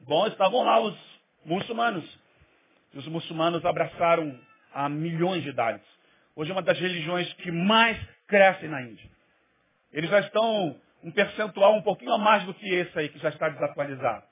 [0.01, 0.97] Bom, estavam lá os
[1.45, 2.03] muçulmanos.
[2.93, 4.37] Os muçulmanos abraçaram
[4.73, 5.87] há milhões de idades.
[6.35, 9.16] Hoje é uma das religiões que mais crescem na Índia.
[9.97, 13.29] Eles já estão um percentual um pouquinho a mais do que esse aí, que já
[13.29, 14.23] está desatualizado.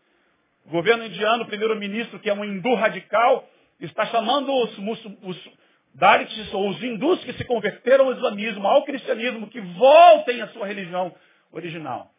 [0.63, 3.49] O governo indiano, o primeiro-ministro, que é um hindu radical,
[3.79, 4.77] está chamando os,
[5.23, 5.49] os
[5.95, 10.67] Dalits ou os hindus que se converteram ao islamismo, ao cristianismo, que voltem à sua
[10.67, 11.11] religião
[11.51, 12.11] original.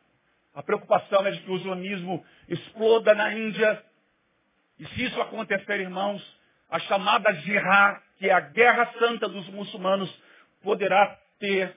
[0.53, 3.81] A preocupação é de que o islamismo exploda na Índia.
[4.81, 6.21] E se isso acontecer, irmãos,
[6.69, 10.13] a chamada jihad, que é a guerra santa dos muçulmanos,
[10.65, 11.77] poderá ter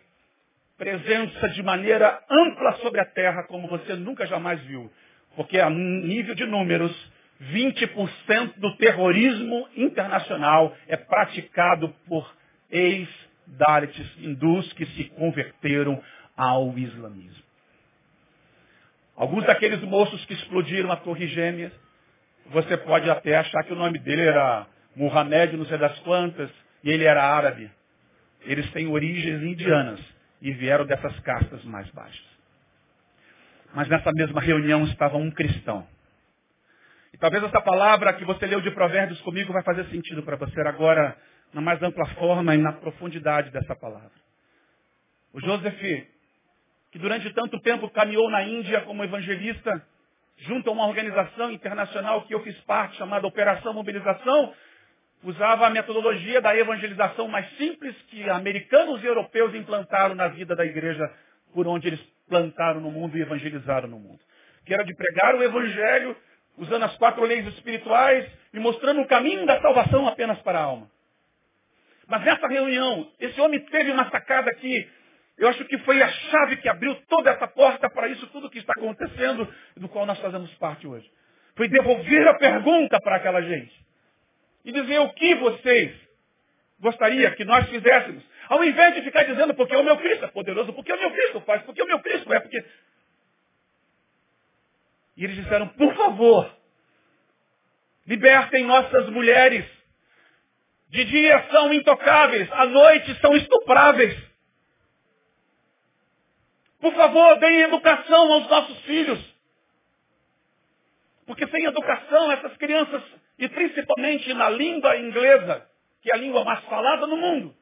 [0.79, 4.89] presença de maneira ampla sobre a terra, como você nunca jamais viu.
[5.35, 6.91] Porque a nível de números,
[7.53, 12.33] 20% do terrorismo internacional é praticado por
[12.71, 16.01] ex-Dalits hindus que se converteram
[16.35, 17.43] ao islamismo.
[19.15, 21.73] Alguns daqueles moços que explodiram a Torre Gêmeas,
[22.47, 24.65] você pode até achar que o nome dele era
[24.95, 26.49] Muhammad, não sei das quantas,
[26.83, 27.69] e ele era árabe.
[28.45, 29.99] Eles têm origens indianas
[30.41, 32.25] e vieram dessas castas mais baixas.
[33.73, 35.87] Mas nessa mesma reunião estava um cristão
[37.13, 40.59] e talvez essa palavra que você leu de Provérbios comigo vai fazer sentido para você
[40.61, 41.17] agora,
[41.53, 44.11] na mais ampla forma e na profundidade dessa palavra.
[45.33, 45.79] O Joseph,
[46.91, 49.83] que durante tanto tempo caminhou na Índia como evangelista,
[50.37, 54.53] junto a uma organização internacional que eu fiz parte, chamada Operação Mobilização,
[55.23, 60.65] usava a metodologia da evangelização mais simples que americanos e europeus implantaram na vida da
[60.65, 61.11] igreja
[61.53, 64.19] por onde eles plantaram no mundo e evangelizaram no mundo.
[64.65, 66.15] Que era de pregar o evangelho
[66.57, 70.89] usando as quatro leis espirituais e mostrando o caminho da salvação apenas para a alma.
[72.07, 74.89] Mas nessa reunião, esse homem teve uma sacada que
[75.37, 78.59] eu acho que foi a chave que abriu toda essa porta para isso tudo que
[78.59, 81.09] está acontecendo, do qual nós fazemos parte hoje.
[81.55, 83.88] Foi devolver a pergunta para aquela gente.
[84.65, 85.95] E dizer o que vocês
[86.79, 88.23] gostariam que nós fizéssemos.
[88.47, 91.41] Ao invés de ficar dizendo porque o meu Cristo é poderoso, porque o meu Cristo
[91.41, 92.63] faz, porque o meu Cristo é, porque
[95.19, 96.49] e eles disseram, por favor,
[98.07, 99.65] libertem nossas mulheres.
[100.87, 104.17] De dia são intocáveis, à noite são estupráveis.
[106.79, 109.19] Por favor, deem educação aos nossos filhos.
[111.25, 113.03] Porque sem educação, essas crianças,
[113.39, 115.65] e principalmente na língua inglesa,
[116.01, 117.55] que é a língua mais falada no mundo.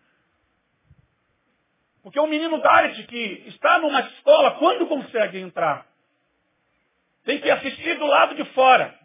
[2.01, 5.85] Porque um menino Dalit que está numa escola, quando consegue entrar?
[7.23, 8.97] Tem que assistir do lado de fora.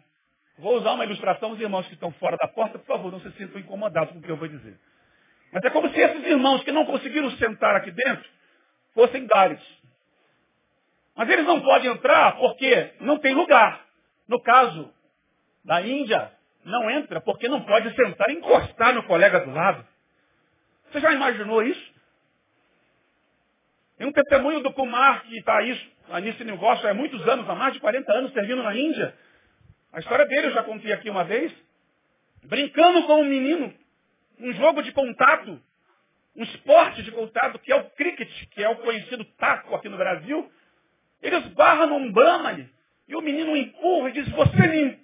[0.57, 3.31] Vou usar uma ilustração, os irmãos que estão fora da porta, por favor, não se
[3.33, 4.79] sintam incomodados com o que eu vou dizer.
[5.51, 8.27] Mas é como se esses irmãos que não conseguiram sentar aqui dentro
[8.93, 9.61] fossem Dares.
[11.15, 13.85] Mas eles não podem entrar porque não tem lugar.
[14.27, 14.91] No caso
[15.63, 16.31] da Índia,
[16.65, 19.85] não entra porque não pode sentar e encostar no colega do lado.
[20.91, 21.93] Você já imaginou isso?
[23.97, 27.73] Tem um testemunho do Kumar que está isso nesse negócio há muitos anos, há mais
[27.73, 29.15] de 40 anos, servindo na Índia.
[29.91, 31.53] A história dele eu já contei aqui uma vez.
[32.43, 33.73] Brincando com um menino,
[34.39, 35.61] um jogo de contato,
[36.35, 39.97] um esporte de contato, que é o cricket, que é o conhecido taco aqui no
[39.97, 40.51] Brasil.
[41.21, 42.69] Ele esbarra num Brahmani,
[43.07, 44.99] e o menino empurra e diz, você me,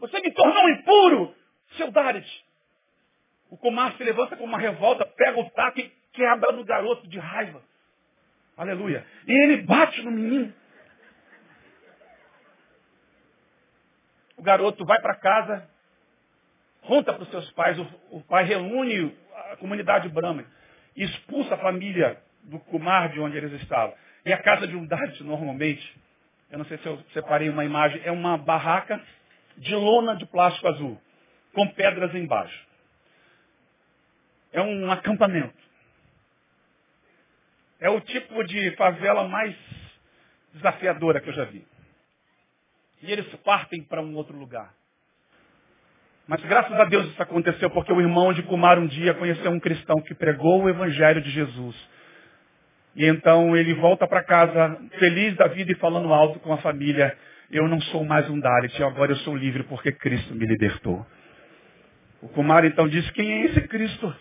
[0.00, 1.34] você me tornou impuro,
[1.76, 2.26] seu Darit.
[3.50, 7.18] O Kumar se levanta com uma revolta, pega o taco e quebra no garoto de
[7.18, 7.62] raiva.
[8.56, 9.06] Aleluia.
[9.26, 10.52] E ele bate no menino.
[14.36, 15.68] O garoto vai para casa,
[16.82, 19.14] conta para os seus pais, o, o, pai reúne
[19.50, 20.46] a comunidade Brahma
[20.96, 23.94] expulsa a família do Kumar de onde eles estavam.
[24.24, 25.96] E a casa de um Dade, normalmente,
[26.50, 29.00] eu não sei se eu separei uma imagem, é uma barraca
[29.60, 31.00] de lona de plástico azul,
[31.54, 32.66] com pedras embaixo.
[34.52, 35.54] É um acampamento.
[37.78, 39.54] É o tipo de favela mais
[40.54, 41.64] desafiadora que eu já vi.
[43.02, 44.74] E eles partem para um outro lugar.
[46.26, 49.60] Mas graças a Deus isso aconteceu porque o irmão de Kumar um dia conheceu um
[49.60, 51.76] cristão que pregou o evangelho de Jesus.
[52.96, 57.16] E então ele volta para casa feliz da vida e falando alto com a família.
[57.50, 61.04] Eu não sou mais um Dalit, agora eu sou livre porque Cristo me libertou.
[62.22, 64.14] O Kumar então diz, quem é esse Cristo?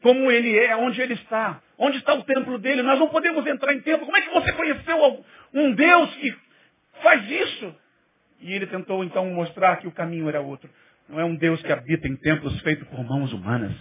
[0.00, 1.60] Como ele é, onde ele está?
[1.76, 2.82] Onde está o templo dele?
[2.82, 4.06] Nós não podemos entrar em templo.
[4.06, 6.36] Como é que você conheceu um Deus que
[7.02, 7.74] faz isso?
[8.40, 10.70] E ele tentou então mostrar que o caminho era outro.
[11.08, 13.74] Não é um Deus que habita em templos feitos por mãos humanas.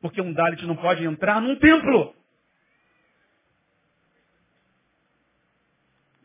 [0.00, 2.14] Porque um Dalit não pode entrar num templo.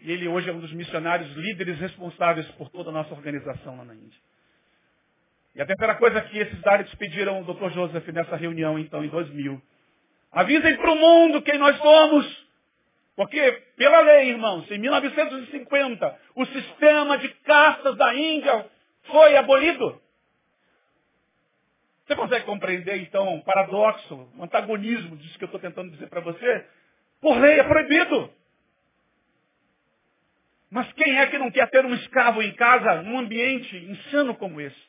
[0.07, 3.83] E ele hoje é um dos missionários líderes responsáveis por toda a nossa organização lá
[3.83, 4.17] na Índia.
[5.53, 7.69] E a terceira coisa que esses Dalits pediram ao Dr.
[7.71, 9.61] Joseph nessa reunião, então, em 2000.
[10.31, 12.47] Avisem para o mundo quem nós somos.
[13.17, 18.65] Porque, pela lei, irmãos, em 1950, o sistema de castas da Índia
[19.11, 20.01] foi abolido.
[22.05, 26.21] Você consegue compreender, então, um paradoxo, um antagonismo disso que eu estou tentando dizer para
[26.21, 26.65] você?
[27.19, 28.36] Por lei é proibido.
[30.69, 34.59] Mas quem é que não quer ter um escravo em casa, num ambiente insano como
[34.59, 34.87] esse?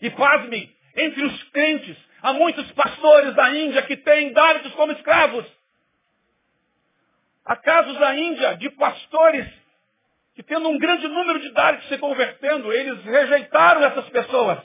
[0.00, 5.46] E pasmem, entre os crentes, há muitos pastores da Índia que têm dálitos como escravos.
[7.44, 9.46] Há casos da Índia de pastores
[10.34, 14.58] que, tendo um grande número de dálitos se convertendo, eles rejeitaram essas pessoas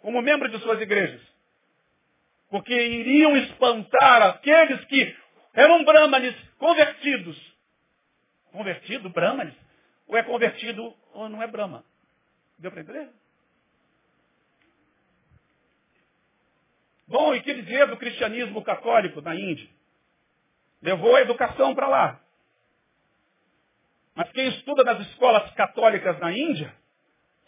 [0.00, 1.20] como membro de suas igrejas.
[2.50, 5.16] Porque iriam espantar aqueles que
[5.54, 7.53] eram brahmanes convertidos.
[8.54, 9.52] Convertido, brahmanes?
[10.06, 11.84] Ou é convertido ou não é brahma?
[12.56, 13.10] Deu para entender?
[17.08, 19.68] Bom, e que dizer do cristianismo católico na Índia?
[20.80, 22.20] Levou a educação para lá.
[24.14, 26.72] Mas quem estuda nas escolas católicas na Índia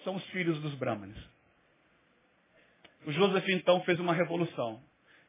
[0.03, 1.23] são os filhos dos brahmanes.
[3.07, 4.83] O Joseph então fez uma revolução.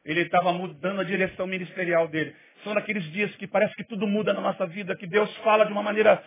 [0.04, 2.34] Ele estava mudando a direção ministerial dele.
[2.64, 5.72] São naqueles dias que parece que tudo muda na nossa vida, que Deus fala de
[5.72, 6.22] uma maneira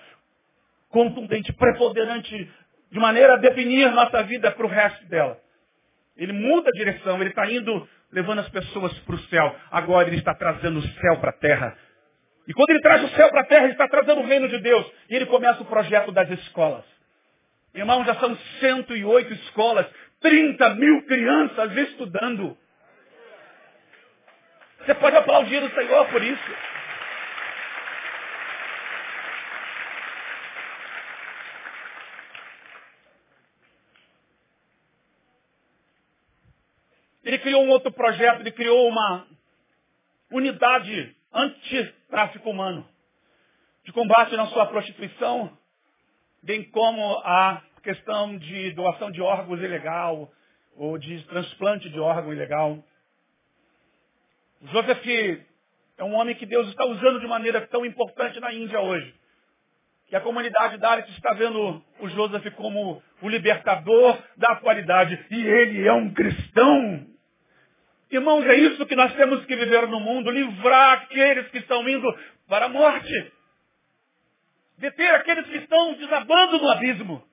[0.89, 2.51] contundente, preponderante,
[2.91, 5.39] de maneira a definir nossa vida para o resto dela.
[6.17, 9.55] Ele muda a direção, ele está indo levando as pessoas para o céu.
[9.71, 11.77] Agora ele está trazendo o céu para a terra.
[12.47, 14.59] E quando ele traz o céu para a terra, ele está trazendo o reino de
[14.59, 14.85] Deus.
[15.09, 16.83] E ele começa o projeto das escolas.
[17.73, 19.87] Irmãos, já são 108 escolas
[20.19, 22.57] 30 mil crianças estudando.
[24.85, 26.51] Você pode aplaudir o Senhor por isso.
[37.23, 39.27] Ele criou um outro projeto, ele criou uma
[40.31, 42.85] unidade anti-tráfico humano,
[43.83, 45.55] de combate na sua prostituição,
[46.41, 50.31] bem como a questão de doação de órgãos ilegal
[50.75, 52.83] ou de transplante de órgão ilegal.
[54.63, 55.05] Joseph
[55.97, 59.13] é um homem que Deus está usando de maneira tão importante na Índia hoje.
[60.07, 65.25] Que a comunidade Dalit está vendo o Joseph como o libertador da atualidade.
[65.31, 67.07] E ele é um cristão.
[68.09, 72.07] Irmãos, é isso que nós temos que viver no mundo, livrar aqueles que estão indo
[72.47, 73.31] para a morte.
[74.77, 77.23] Deter aqueles que estão desabando no abismo.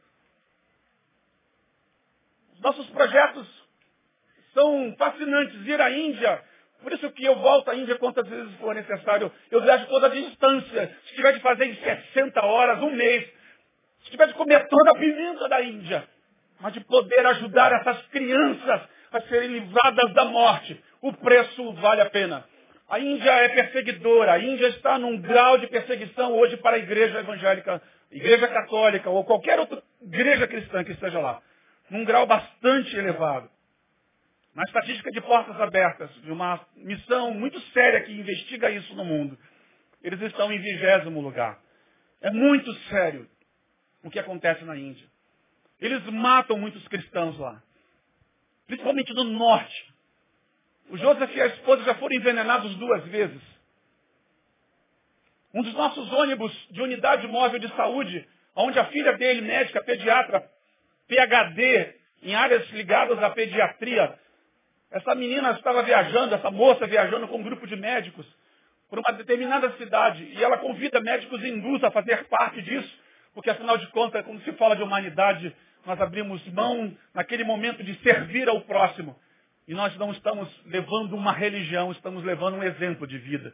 [2.60, 3.48] Nossos projetos
[4.54, 5.66] são fascinantes.
[5.66, 6.44] Ir à Índia,
[6.82, 9.30] por isso que eu volto à Índia quantas vezes for necessário.
[9.50, 10.96] Eu viajo toda a distância.
[11.06, 13.28] Se tiver de fazer em 60 horas, um mês.
[14.04, 16.08] Se tiver de comer toda a pimenta da Índia.
[16.60, 20.82] Mas de poder ajudar essas crianças a serem livradas da morte.
[21.02, 22.44] O preço vale a pena.
[22.88, 24.32] A Índia é perseguidora.
[24.32, 29.24] A Índia está num grau de perseguição hoje para a igreja evangélica, igreja católica ou
[29.24, 31.42] qualquer outra igreja cristã que esteja lá
[31.90, 33.50] num grau bastante elevado.
[34.58, 39.38] Na estatística de portas abertas, de uma missão muito séria que investiga isso no mundo,
[40.02, 41.60] eles estão em vigésimo lugar.
[42.20, 43.30] É muito sério
[44.02, 45.06] o que acontece na Índia.
[45.80, 47.62] Eles matam muitos cristãos lá.
[48.66, 49.94] Principalmente no norte.
[50.90, 53.42] O Joseph e a esposa já foram envenenados duas vezes.
[55.54, 60.50] Um dos nossos ônibus de unidade móvel de saúde, onde a filha dele, médica, pediatra,
[61.06, 61.94] PhD
[62.24, 64.18] em áreas ligadas à pediatria.
[64.90, 68.26] Essa menina estava viajando, essa moça viajando com um grupo de médicos
[68.88, 72.98] por uma determinada cidade e ela convida médicos hindus a fazer parte disso,
[73.34, 77.94] porque afinal de contas, quando se fala de humanidade, nós abrimos mão naquele momento de
[78.02, 79.14] servir ao próximo.
[79.66, 83.52] E nós não estamos levando uma religião, estamos levando um exemplo de vida.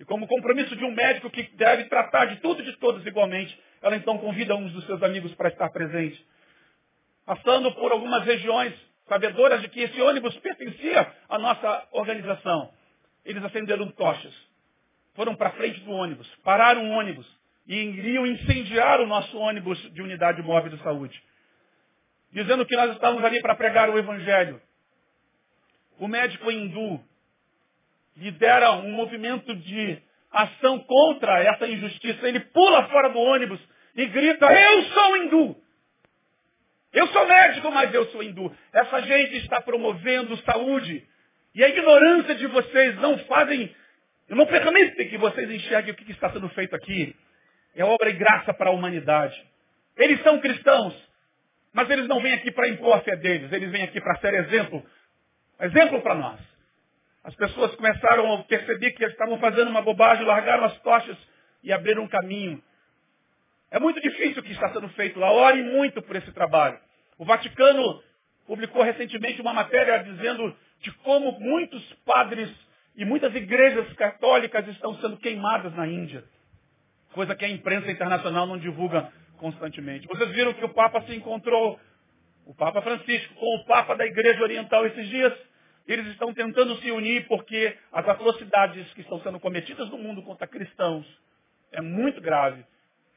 [0.00, 3.56] E como compromisso de um médico que deve tratar de tudo e de todos igualmente,
[3.80, 6.26] ela então convida uns dos seus amigos para estar presente.
[7.24, 8.74] Passando por algumas regiões,
[9.08, 12.72] sabedoras de que esse ônibus pertencia à nossa organização.
[13.24, 14.34] Eles acenderam tochas.
[15.14, 17.26] Foram para frente do ônibus, pararam o ônibus
[17.66, 21.22] e iriam incendiar o nosso ônibus de unidade móvel de saúde.
[22.32, 24.60] Dizendo que nós estávamos ali para pregar o evangelho.
[25.98, 27.00] O médico hindu
[28.16, 32.26] lidera um movimento de ação contra essa injustiça.
[32.26, 33.60] Ele pula fora do ônibus
[33.94, 35.61] e grita, eu sou hindu.
[36.92, 38.54] Eu sou médico, mas eu sou hindu.
[38.72, 41.06] Essa gente está promovendo saúde.
[41.54, 43.74] E a ignorância de vocês não fazem,
[44.28, 47.16] não permitem que vocês enxerguem o que está sendo feito aqui.
[47.74, 49.42] É obra e graça para a humanidade.
[49.96, 50.94] Eles são cristãos,
[51.72, 53.50] mas eles não vêm aqui para impor a fé deles.
[53.52, 54.84] Eles vêm aqui para ser exemplo.
[55.60, 56.40] Exemplo para nós.
[57.24, 61.16] As pessoas começaram a perceber que eles estavam fazendo uma bobagem, largaram as tochas
[61.62, 62.62] e abriram um caminho.
[63.72, 65.32] É muito difícil o que está sendo feito lá.
[65.32, 66.78] Ore muito por esse trabalho.
[67.16, 68.02] O Vaticano
[68.46, 72.50] publicou recentemente uma matéria dizendo de como muitos padres
[72.94, 76.22] e muitas igrejas católicas estão sendo queimadas na Índia.
[77.14, 80.06] Coisa que a imprensa internacional não divulga constantemente.
[80.06, 81.80] Vocês viram que o Papa se encontrou,
[82.44, 85.32] o Papa Francisco, com o Papa da Igreja Oriental esses dias?
[85.88, 90.46] Eles estão tentando se unir porque as atrocidades que estão sendo cometidas no mundo contra
[90.46, 91.06] cristãos
[91.72, 92.62] é muito grave.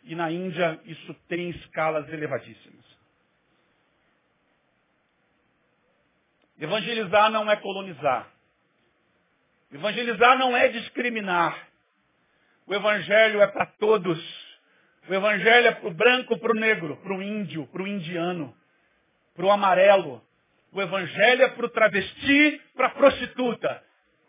[0.06, 2.86] E na Índia isso tem escalas elevadíssimas.
[6.60, 8.32] Evangelizar não é colonizar.
[9.74, 11.68] Evangelizar não é discriminar.
[12.68, 14.20] O Evangelho é para todos.
[15.10, 18.56] O Evangelho é para o branco, para o negro, para o índio, para o indiano,
[19.36, 20.22] para o amarelo.
[20.72, 23.84] O Evangelho é para o travesti, para a prostituta.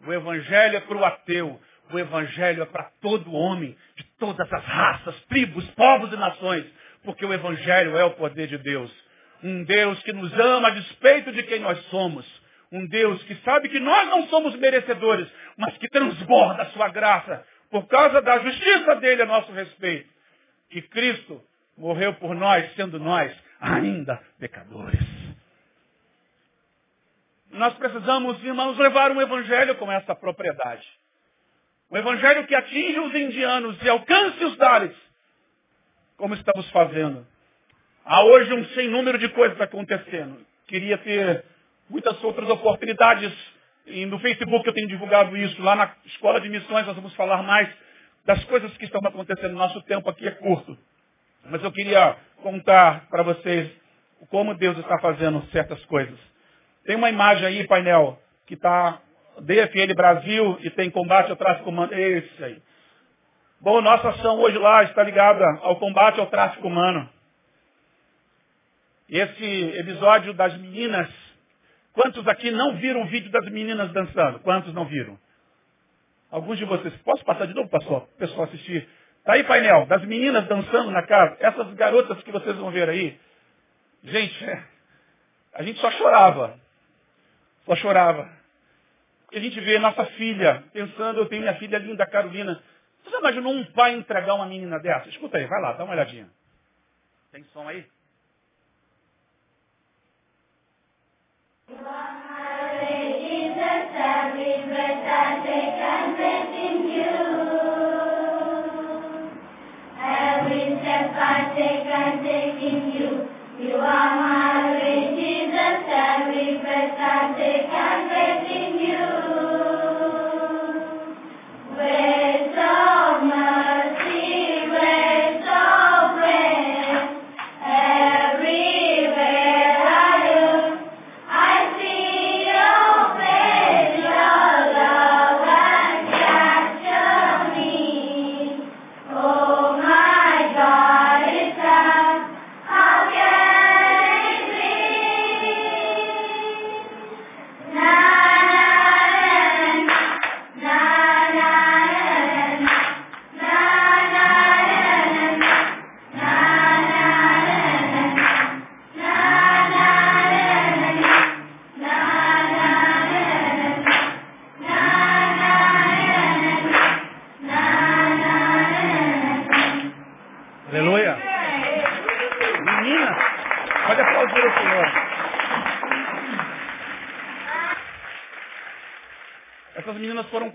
[0.07, 1.61] O Evangelho é para o ateu.
[1.93, 6.65] O Evangelho é para todo homem, de todas as raças, tribos, povos e nações,
[7.05, 8.93] porque o Evangelho é o poder de Deus.
[9.43, 12.27] Um Deus que nos ama a despeito de quem nós somos.
[12.73, 17.47] Um Deus que sabe que nós não somos merecedores, mas que transborda a sua graça
[17.71, 20.09] por causa da justiça dele a nosso respeito.
[20.71, 21.41] Que Cristo
[21.79, 25.01] morreu por nós, sendo nós ainda pecadores.
[27.51, 30.87] Nós precisamos, irmãos, levar um evangelho com essa propriedade.
[31.91, 34.97] Um evangelho que atinja os indianos e alcance os Dalits,
[36.17, 37.27] como estamos fazendo.
[38.05, 40.45] Há hoje um sem número de coisas acontecendo.
[40.67, 41.45] Queria ter
[41.89, 43.33] muitas outras oportunidades.
[43.87, 45.63] E no Facebook eu tenho divulgado isso.
[45.63, 47.69] Lá na Escola de Missões nós vamos falar mais
[48.25, 49.55] das coisas que estão acontecendo.
[49.55, 50.77] Nosso tempo aqui é curto.
[51.45, 53.71] Mas eu queria contar para vocês
[54.29, 56.19] como Deus está fazendo certas coisas.
[56.85, 59.01] Tem uma imagem aí, painel, que está
[59.41, 61.93] DFL Brasil e tem combate ao tráfico humano.
[61.93, 62.63] Esse aí.
[63.61, 67.09] Bom, nossa ação hoje lá está ligada ao combate ao tráfico humano.
[69.09, 71.09] Esse episódio das meninas,
[71.93, 74.41] quantos aqui não viram o vídeo das meninas dançando?
[74.41, 75.19] Quantos não viram?
[76.31, 76.95] Alguns de vocês.
[76.99, 77.69] Posso passar de novo?
[77.69, 78.89] O pessoal assistir.
[79.25, 81.37] Tá aí, painel, das meninas dançando na casa.
[81.41, 83.19] Essas garotas que vocês vão ver aí.
[84.05, 84.45] Gente,
[85.55, 86.59] a gente só chorava.
[87.65, 88.36] Só chorava.
[89.33, 92.63] A gente vê nossa filha pensando, eu tenho minha filha linda, Carolina.
[93.05, 95.09] Você imaginou um pai entregar uma menina dessa?
[95.09, 96.29] Escuta aí, vai lá, dá uma olhadinha.
[97.33, 97.87] Tem som aí?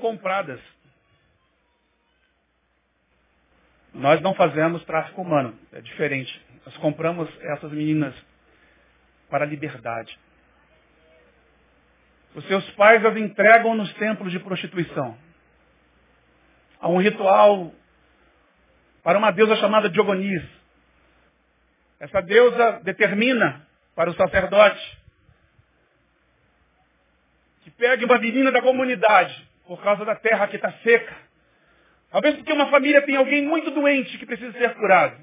[0.02, 0.60] Compradas.
[3.94, 6.46] Nós não fazemos tráfico humano, é diferente.
[6.66, 8.14] Nós compramos essas meninas
[9.30, 10.18] para a liberdade.
[12.34, 15.18] Os seus pais as entregam nos templos de prostituição.
[16.80, 17.74] Há um ritual
[19.04, 20.44] para uma deusa chamada Diogonis.
[22.00, 25.00] Essa deusa determina para o sacerdote
[27.64, 31.16] que pegue uma menina da comunidade por causa da terra que está seca.
[32.12, 35.16] Talvez porque uma família tem alguém muito doente que precisa ser curado.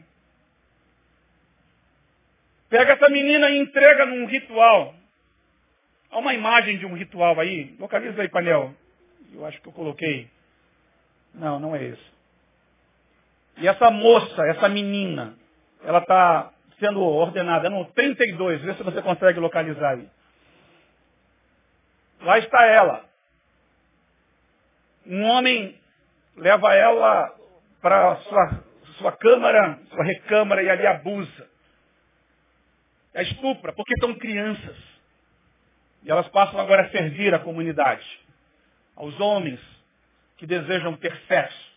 [2.71, 4.95] Pega essa menina e entrega num ritual.
[6.11, 7.77] Há uma imagem de um ritual aí.
[7.79, 8.75] Localiza aí, painel.
[9.35, 10.31] Eu acho que eu coloquei.
[11.35, 12.13] Não, não é isso.
[13.59, 15.35] E essa moça, essa menina,
[15.85, 18.63] ela está sendo ordenada no 32.
[18.63, 20.09] Vê se você consegue localizar aí.
[22.23, 23.08] Lá está ela.
[25.09, 25.75] Um homem
[26.37, 27.35] leva ela
[27.81, 28.65] para sua,
[28.99, 31.49] sua câmara, sua recâmara e ali abusa.
[33.15, 34.77] A estupra, porque são crianças.
[36.03, 38.07] E elas passam agora a servir a comunidade.
[38.95, 39.61] Aos homens
[40.37, 41.73] que desejam ter sexo.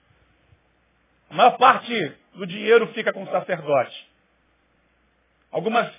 [1.30, 4.12] A maior parte do dinheiro fica com o sacerdote.
[5.50, 5.90] Algumas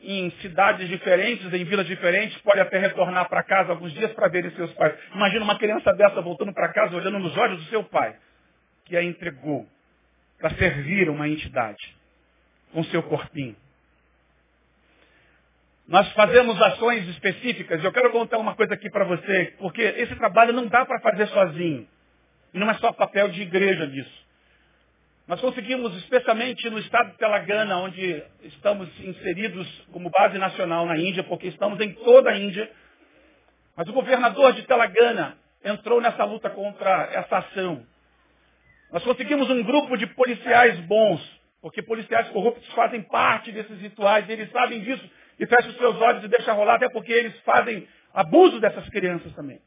[0.00, 4.50] em cidades diferentes, em vilas diferentes, pode até retornar para casa alguns dias para ver
[4.52, 4.94] seus pais.
[5.14, 8.14] Imagina uma criança dessa voltando para casa, olhando nos olhos do seu pai,
[8.84, 9.66] que a entregou
[10.38, 11.96] para servir uma entidade
[12.72, 13.56] com seu corpinho.
[15.88, 17.82] Nós fazemos ações específicas.
[17.82, 21.26] Eu quero contar uma coisa aqui para você, porque esse trabalho não dá para fazer
[21.28, 21.88] sozinho.
[22.52, 24.27] E não é só papel de igreja disso.
[25.28, 31.22] Nós conseguimos, especialmente no estado de Telangana, onde estamos inseridos como base nacional na Índia,
[31.22, 32.70] porque estamos em toda a Índia.
[33.76, 37.84] Mas o governador de Telangana entrou nessa luta contra essa ação.
[38.90, 41.20] Nós conseguimos um grupo de policiais bons,
[41.60, 46.24] porque policiais corruptos fazem parte desses rituais, eles sabem disso e fecham os seus olhos
[46.24, 49.60] e deixam rolar, até porque eles fazem abuso dessas crianças também.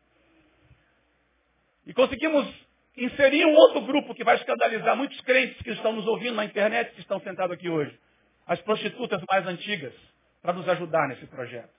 [1.85, 2.51] E conseguimos
[2.97, 6.93] inserir um outro grupo que vai escandalizar muitos crentes que estão nos ouvindo na internet,
[6.93, 7.97] que estão sentados aqui hoje.
[8.45, 9.93] As prostitutas mais antigas,
[10.41, 11.69] para nos ajudar nesse projeto.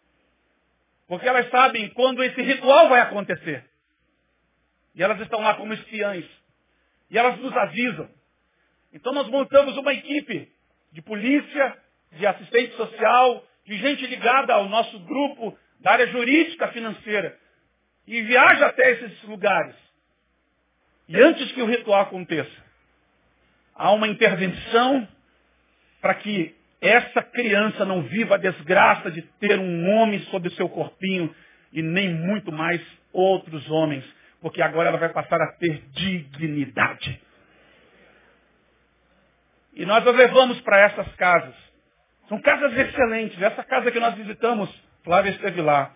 [1.06, 3.64] Porque elas sabem quando esse ritual vai acontecer.
[4.94, 6.24] E elas estão lá como espiãs.
[7.10, 8.08] E elas nos avisam.
[8.92, 10.50] Então nós montamos uma equipe
[10.92, 11.76] de polícia,
[12.12, 17.38] de assistente social, de gente ligada ao nosso grupo da área jurídica financeira.
[18.06, 19.81] E viaja até esses lugares
[21.12, 22.50] e antes que o ritual aconteça,
[23.74, 25.06] há uma intervenção
[26.00, 30.70] para que essa criança não viva a desgraça de ter um homem sobre o seu
[30.70, 31.34] corpinho
[31.70, 32.80] e nem muito mais
[33.12, 34.02] outros homens,
[34.40, 37.20] porque agora ela vai passar a ter dignidade.
[39.74, 41.54] E nós a levamos para essas casas.
[42.26, 43.40] São casas excelentes.
[43.40, 44.70] Essa casa que nós visitamos,
[45.04, 45.94] Flávia esteve lá.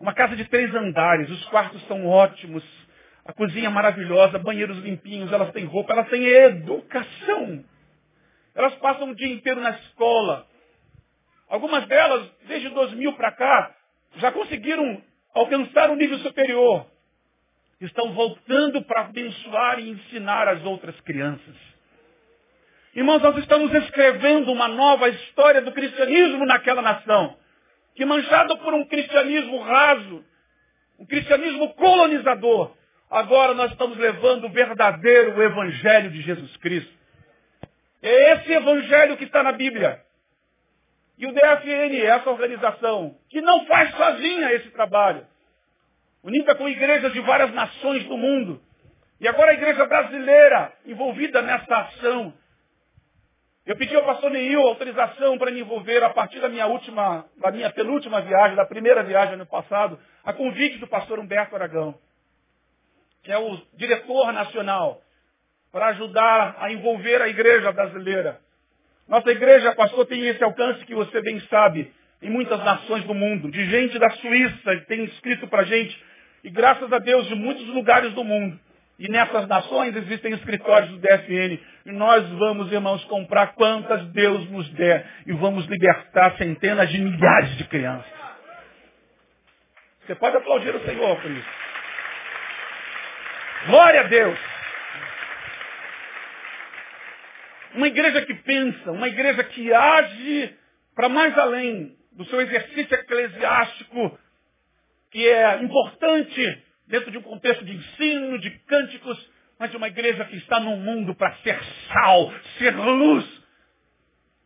[0.00, 2.64] Uma casa de três andares, os quartos são ótimos,
[3.26, 7.64] a cozinha maravilhosa, banheiros limpinhos, elas têm roupa, elas têm educação.
[8.54, 10.46] Elas passam o dia inteiro na escola.
[11.48, 13.74] Algumas delas, desde 2000 para cá,
[14.16, 15.02] já conseguiram
[15.34, 16.86] alcançar um nível superior.
[17.80, 21.54] Estão voltando para abençoar e ensinar as outras crianças.
[22.94, 27.36] Irmãos, nós estamos escrevendo uma nova história do cristianismo naquela nação,
[27.94, 30.24] que manchado por um cristianismo raso,
[30.98, 32.74] um cristianismo colonizador,
[33.10, 36.92] Agora nós estamos levando o verdadeiro Evangelho de Jesus Cristo.
[38.02, 40.00] É esse Evangelho que está na Bíblia.
[41.16, 45.24] E o DFN, essa organização, que não faz sozinha esse trabalho,
[46.22, 48.60] unida com igrejas de várias nações do mundo,
[49.18, 52.34] e agora a igreja brasileira envolvida nessa ação.
[53.64, 57.50] Eu pedi ao pastor Neil autorização para me envolver a partir da minha última, da
[57.50, 61.98] minha penúltima viagem, da primeira viagem no passado, a convite do pastor Humberto Aragão
[63.26, 65.02] que é o diretor nacional,
[65.72, 68.38] para ajudar a envolver a igreja brasileira.
[69.08, 73.50] Nossa igreja, pastor, tem esse alcance que você bem sabe, em muitas nações do mundo.
[73.50, 76.00] De gente da Suíça tem escrito para a gente,
[76.44, 78.56] e graças a Deus, de muitos lugares do mundo.
[78.96, 81.58] E nessas nações existem escritórios do DFN.
[81.84, 85.04] E nós vamos, irmãos, comprar quantas Deus nos der.
[85.26, 88.10] E vamos libertar centenas de milhares de crianças.
[90.06, 91.65] Você pode aplaudir o Senhor por isso.
[93.66, 94.38] Glória a Deus.
[97.74, 100.56] Uma igreja que pensa, uma igreja que age
[100.94, 104.18] para mais além do seu exercício eclesiástico,
[105.10, 110.24] que é importante dentro de um contexto de ensino, de cânticos, mas de uma igreja
[110.24, 111.58] que está no mundo para ser
[111.92, 113.42] sal, ser luz,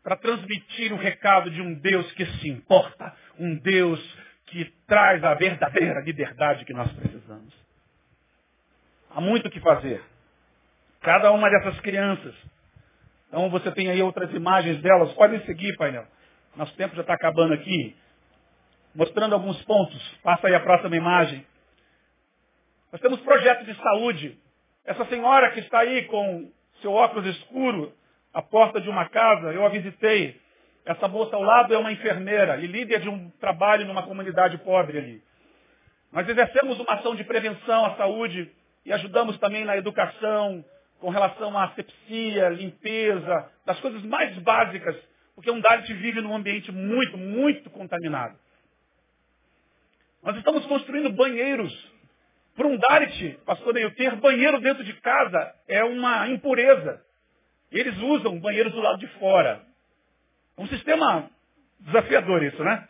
[0.02, 4.00] para transmitir o recado de um Deus que se importa, um Deus
[4.46, 7.59] que traz a verdadeira liberdade que nós precisamos.
[9.10, 10.02] Há muito o que fazer.
[11.00, 12.34] Cada uma dessas crianças.
[13.28, 15.12] Então você tem aí outras imagens delas.
[15.14, 16.06] Podem seguir, painel.
[16.56, 17.96] Nosso tempo já está acabando aqui.
[18.94, 20.18] Mostrando alguns pontos.
[20.22, 21.44] Passa aí a próxima imagem.
[22.92, 24.38] Nós temos projetos de saúde.
[24.84, 26.50] Essa senhora que está aí com
[26.80, 27.92] seu óculos escuro,
[28.32, 30.40] à porta de uma casa, eu a visitei.
[30.84, 34.98] Essa moça ao lado é uma enfermeira e líder de um trabalho numa comunidade pobre
[34.98, 35.22] ali.
[36.12, 38.50] Nós exercemos uma ação de prevenção à saúde
[38.84, 40.64] e ajudamos também na educação,
[41.00, 44.96] com relação à asepsia, limpeza, das coisas mais básicas,
[45.34, 48.38] porque um Dalit vive num ambiente muito, muito contaminado.
[50.22, 51.90] Nós estamos construindo banheiros.
[52.54, 57.02] Para um Dalit, pastor Neil, ter banheiro dentro de casa é uma impureza.
[57.72, 59.62] Eles usam banheiros do lado de fora.
[60.58, 61.30] Um sistema
[61.78, 62.86] desafiador isso, né?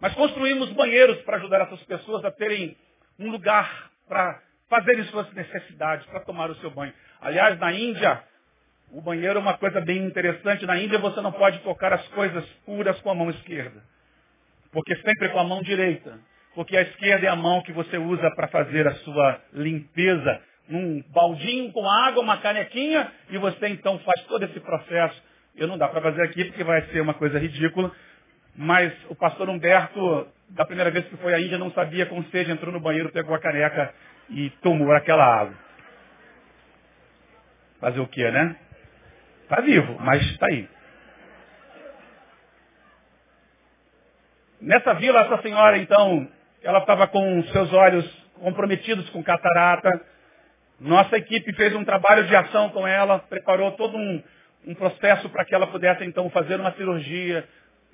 [0.00, 2.76] Mas construímos banheiros para ajudar essas pessoas a terem
[3.18, 6.92] um lugar para fazerem suas necessidades, para tomar o seu banho.
[7.20, 8.22] Aliás, na Índia,
[8.92, 10.66] o banheiro é uma coisa bem interessante.
[10.66, 13.82] Na Índia você não pode tocar as coisas puras com a mão esquerda.
[14.72, 16.18] Porque sempre com a mão direita.
[16.54, 20.40] Porque a esquerda é a mão que você usa para fazer a sua limpeza.
[20.68, 25.22] Num baldinho com água, uma canequinha, e você então faz todo esse processo.
[25.54, 27.92] Eu não dá para fazer aqui porque vai ser uma coisa ridícula.
[28.56, 32.50] Mas o pastor Humberto, da primeira vez que foi à Índia, não sabia com sede,
[32.50, 33.94] entrou no banheiro, pegou a caneca
[34.28, 35.54] e tomou aquela água.
[37.80, 38.56] Fazer o quê, né?
[39.42, 40.68] Está vivo, mas está aí.
[44.60, 46.28] Nessa vila, essa senhora, então,
[46.62, 50.00] ela estava com seus olhos comprometidos com catarata.
[50.80, 54.22] Nossa equipe fez um trabalho de ação com ela, preparou todo um,
[54.66, 57.46] um processo para que ela pudesse, então, fazer uma cirurgia.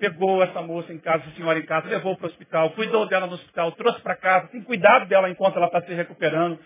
[0.02, 3.28] Pegou essa moça em casa, essa senhora em casa, levou para o hospital, cuidou dela
[3.28, 6.58] no hospital, trouxe para casa, tem cuidado dela enquanto ela está se recuperando.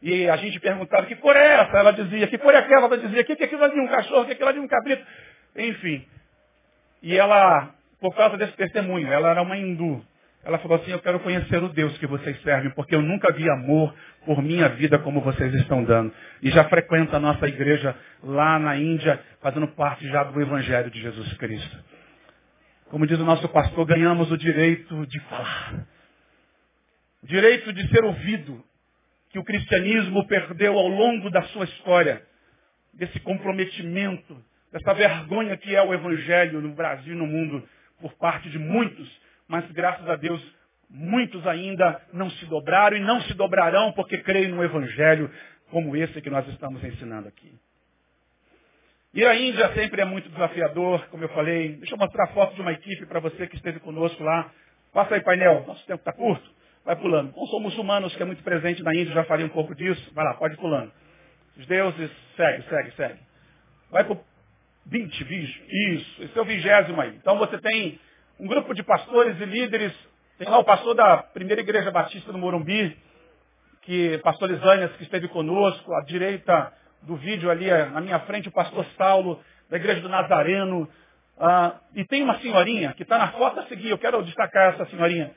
[0.00, 1.76] E a gente perguntava, que cor é essa?
[1.76, 2.86] Ela dizia, que cor é aquela?
[2.86, 5.04] Ela dizia, que, que aquilo ali um cachorro, que aquilo ali um cabrito.
[5.54, 6.02] Enfim.
[7.02, 10.02] E ela, por causa desse testemunho, ela era uma hindu.
[10.42, 13.50] Ela falou assim, eu quero conhecer o Deus que vocês servem, porque eu nunca vi
[13.50, 16.10] amor por minha vida como vocês estão dando.
[16.40, 21.02] E já frequenta a nossa igreja lá na Índia, fazendo parte já do Evangelho de
[21.02, 21.97] Jesus Cristo.
[22.90, 25.86] Como diz o nosso pastor, ganhamos o direito de falar.
[27.22, 28.64] O direito de ser ouvido,
[29.30, 32.22] que o cristianismo perdeu ao longo da sua história,
[32.94, 37.68] desse comprometimento, dessa vergonha que é o evangelho no Brasil e no mundo
[38.00, 39.08] por parte de muitos,
[39.46, 40.42] mas graças a Deus
[40.88, 45.30] muitos ainda não se dobraram e não se dobrarão porque creem no evangelho
[45.70, 47.52] como esse que nós estamos ensinando aqui.
[49.14, 51.76] Ir à Índia sempre é muito desafiador, como eu falei.
[51.76, 54.52] Deixa eu mostrar a foto de uma equipe para você que esteve conosco lá.
[54.92, 55.64] Passa aí, painel.
[55.66, 56.48] Nosso tempo está curto.
[56.84, 57.34] Vai pulando.
[57.34, 60.12] Não sou muçulmanos, que é muito presente na Índia, já falei um pouco disso.
[60.14, 60.92] Vai lá, pode pulando.
[61.56, 63.18] Os deuses, segue, segue, segue.
[63.90, 64.20] Vai para o
[64.86, 65.64] 20, 20.
[65.68, 67.16] Isso, esse é o vigésimo aí.
[67.16, 67.98] Então você tem
[68.38, 69.92] um grupo de pastores e líderes.
[70.36, 72.96] Tem lá o pastor da primeira igreja batista no Morumbi,
[73.82, 76.72] que pastor Lisânias, que esteve conosco, à direita
[77.02, 80.88] do vídeo ali, na minha frente, o pastor Saulo, da igreja do Nazareno.
[81.38, 84.86] Ah, e tem uma senhorinha que está na foto a seguir, eu quero destacar essa
[84.86, 85.30] senhorinha.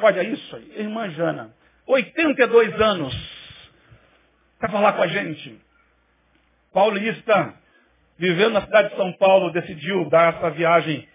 [0.00, 1.50] Olha isso aí, irmã Jana.
[1.86, 3.14] 82 anos.
[4.54, 5.60] Estava lá com a gente.
[6.72, 7.54] Paulista,
[8.18, 11.08] vivendo na cidade de São Paulo, decidiu dar essa viagem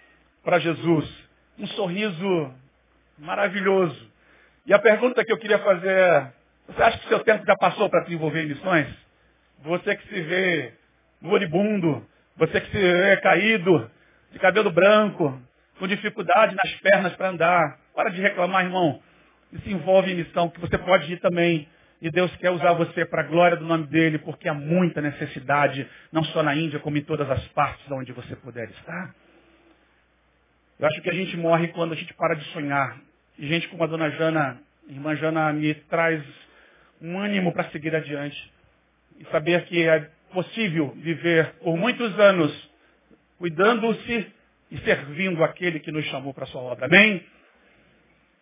[0.43, 1.09] para Jesus.
[1.57, 2.53] Um sorriso
[3.17, 4.11] maravilhoso.
[4.65, 6.33] E a pergunta que eu queria fazer é,
[6.67, 8.87] você acha que seu tempo já passou para se envolver em missões?
[9.63, 10.73] Você que se vê
[11.21, 12.05] moribundo,
[12.35, 13.89] você que se vê caído,
[14.31, 15.41] de cabelo branco,
[15.79, 17.79] com dificuldade nas pernas para andar.
[17.95, 19.01] Para de reclamar, irmão.
[19.51, 21.67] E se envolve em missão, que você pode ir também.
[22.01, 25.87] E Deus quer usar você para a glória do nome dele, porque há muita necessidade,
[26.11, 29.15] não só na Índia, como em todas as partes onde você puder estar.
[30.79, 32.97] Eu acho que a gente morre quando a gente para de sonhar.
[33.37, 34.59] E gente como a dona Jana,
[34.89, 36.21] irmã Jana, me traz
[37.01, 38.51] um ânimo para seguir adiante.
[39.19, 42.71] E saber que é possível viver por muitos anos
[43.37, 44.31] cuidando-se
[44.71, 46.85] e servindo aquele que nos chamou para a sua obra.
[46.87, 47.23] Amém?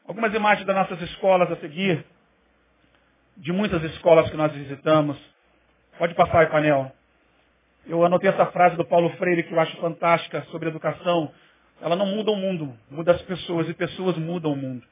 [0.07, 2.05] Algumas imagens das nossas escolas a seguir,
[3.37, 5.17] de muitas escolas que nós visitamos.
[5.97, 6.91] Pode passar aí, painel.
[7.87, 11.31] Eu anotei essa frase do Paulo Freire que eu acho fantástica sobre educação.
[11.81, 14.85] Ela não muda o mundo, muda as pessoas e pessoas mudam o mundo.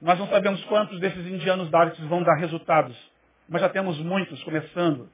[0.00, 2.96] Nós não sabemos quantos desses indianos dálitos vão dar resultados,
[3.52, 5.10] mas já temos muitos começando.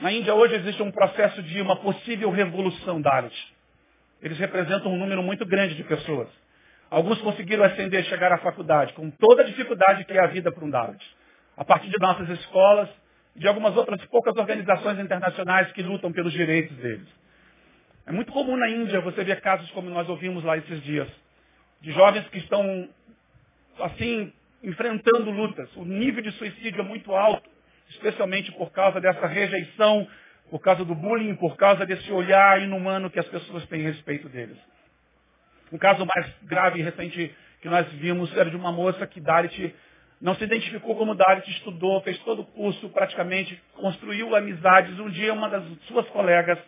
[0.00, 3.34] Na Índia hoje existe um processo de uma possível revolução Dalit.
[4.22, 6.28] Eles representam um número muito grande de pessoas.
[6.88, 10.64] Alguns conseguiram ascender chegar à faculdade, com toda a dificuldade que é a vida para
[10.64, 11.04] um Dalit.
[11.56, 12.88] A partir de nossas escolas,
[13.34, 17.08] de algumas outras poucas organizações internacionais que lutam pelos direitos deles.
[18.06, 21.08] É muito comum na Índia você ver casos como nós ouvimos lá esses dias,
[21.80, 22.88] de jovens que estão,
[23.80, 25.68] assim, enfrentando lutas.
[25.74, 27.53] O nível de suicídio é muito alto,
[27.90, 30.06] especialmente por causa dessa rejeição,
[30.50, 34.28] por causa do bullying, por causa desse olhar inumano que as pessoas têm a respeito
[34.28, 34.58] deles.
[35.72, 39.74] Um caso mais grave e recente que nós vimos era de uma moça que Dalit
[40.20, 44.98] não se identificou como Dalit, estudou, fez todo o curso praticamente, construiu amizades.
[44.98, 46.58] Um dia uma das suas colegas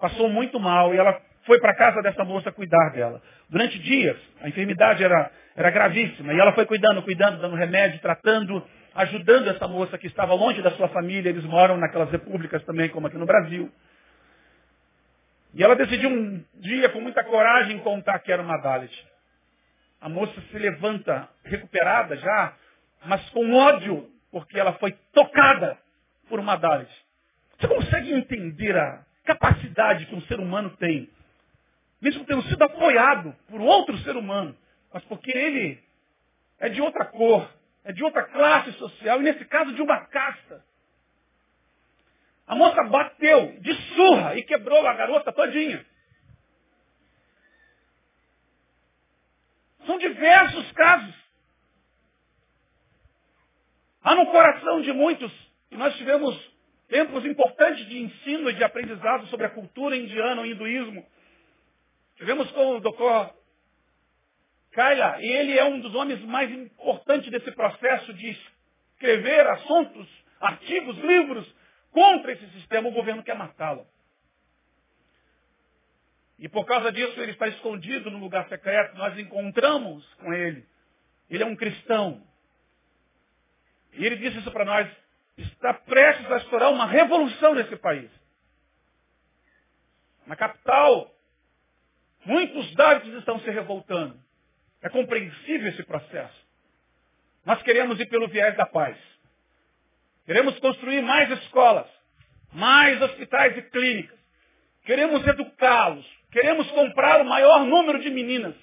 [0.00, 3.22] passou muito mal e ela foi para a casa dessa moça cuidar dela.
[3.48, 8.64] Durante dias, a enfermidade era, era gravíssima e ela foi cuidando, cuidando, dando remédio, tratando,
[8.96, 11.28] ajudando essa moça que estava longe da sua família.
[11.28, 13.70] Eles moram naquelas repúblicas também, como aqui no Brasil.
[15.54, 19.06] E ela decidiu um dia, com muita coragem, contar que era uma Dalit.
[20.00, 22.54] A moça se levanta, recuperada já,
[23.04, 25.78] mas com ódio, porque ela foi tocada
[26.28, 26.90] por uma Dalit.
[27.58, 31.08] Você consegue entender a capacidade que um ser humano tem,
[32.00, 34.56] mesmo tendo sido apoiado por outro ser humano,
[34.92, 35.82] mas porque ele
[36.60, 37.48] é de outra cor,
[37.86, 40.62] é de outra classe social, e nesse caso de uma casta.
[42.44, 45.86] A moça bateu de surra e quebrou a garota todinha.
[49.86, 51.14] São diversos casos.
[54.02, 55.32] Há no coração de muitos,
[55.70, 56.36] e nós tivemos
[56.88, 61.06] tempos importantes de ensino e de aprendizado sobre a cultura indiana, o hinduísmo.
[62.16, 63.32] Tivemos com o Dr.
[64.76, 68.38] Kaila, e ele é um dos homens mais importantes desse processo de
[68.92, 70.06] escrever assuntos,
[70.38, 71.50] artigos, livros
[71.90, 73.86] contra esse sistema, o governo quer matá-lo.
[76.38, 78.98] E por causa disso ele está escondido no lugar secreto.
[78.98, 80.68] Nós encontramos com ele.
[81.30, 82.22] Ele é um cristão.
[83.94, 84.86] E ele disse isso para nós.
[85.38, 88.10] Está prestes a estourar uma revolução nesse país.
[90.26, 91.10] Na capital,
[92.26, 94.25] muitos dávidos estão se revoltando.
[94.82, 96.46] É compreensível esse processo.
[97.44, 98.96] Nós queremos ir pelo viés da paz.
[100.24, 101.86] Queremos construir mais escolas,
[102.52, 104.18] mais hospitais e clínicas.
[104.84, 106.06] Queremos educá-los.
[106.30, 108.54] Queremos comprar o maior número de meninas.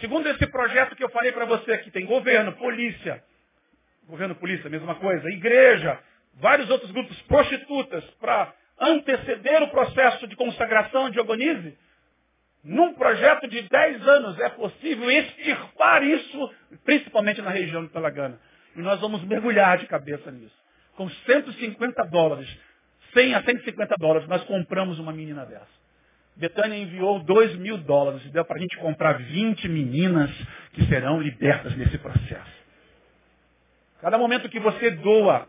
[0.00, 3.22] Segundo esse projeto que eu falei para você que tem governo, polícia,
[4.06, 5.98] governo, polícia, mesma coisa, igreja,
[6.34, 11.76] vários outros grupos, prostitutas, para anteceder o processo de consagração de Ogonize,
[12.66, 16.54] num projeto de 10 anos é possível extirpar isso,
[16.84, 18.38] principalmente na região de Talagana.
[18.74, 22.48] E nós vamos mergulhar de cabeça nisso com 150 dólares,
[23.12, 25.76] 100 a 150 dólares, nós compramos uma menina dessa.
[26.34, 30.30] Betânia enviou 2 mil dólares e deu para a gente comprar 20 meninas
[30.72, 32.56] que serão libertas nesse processo.
[34.00, 35.48] Cada momento que você doa,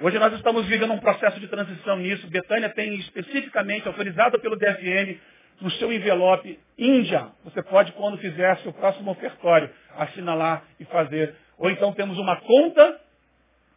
[0.00, 2.26] hoje nós estamos vivendo um processo de transição nisso.
[2.28, 5.20] Betânia tem especificamente autorizado pelo DFN
[5.60, 7.28] no seu envelope Índia.
[7.44, 11.34] Você pode, quando fizer seu próximo ofertório, assinalar e fazer.
[11.58, 13.00] Ou então temos uma conta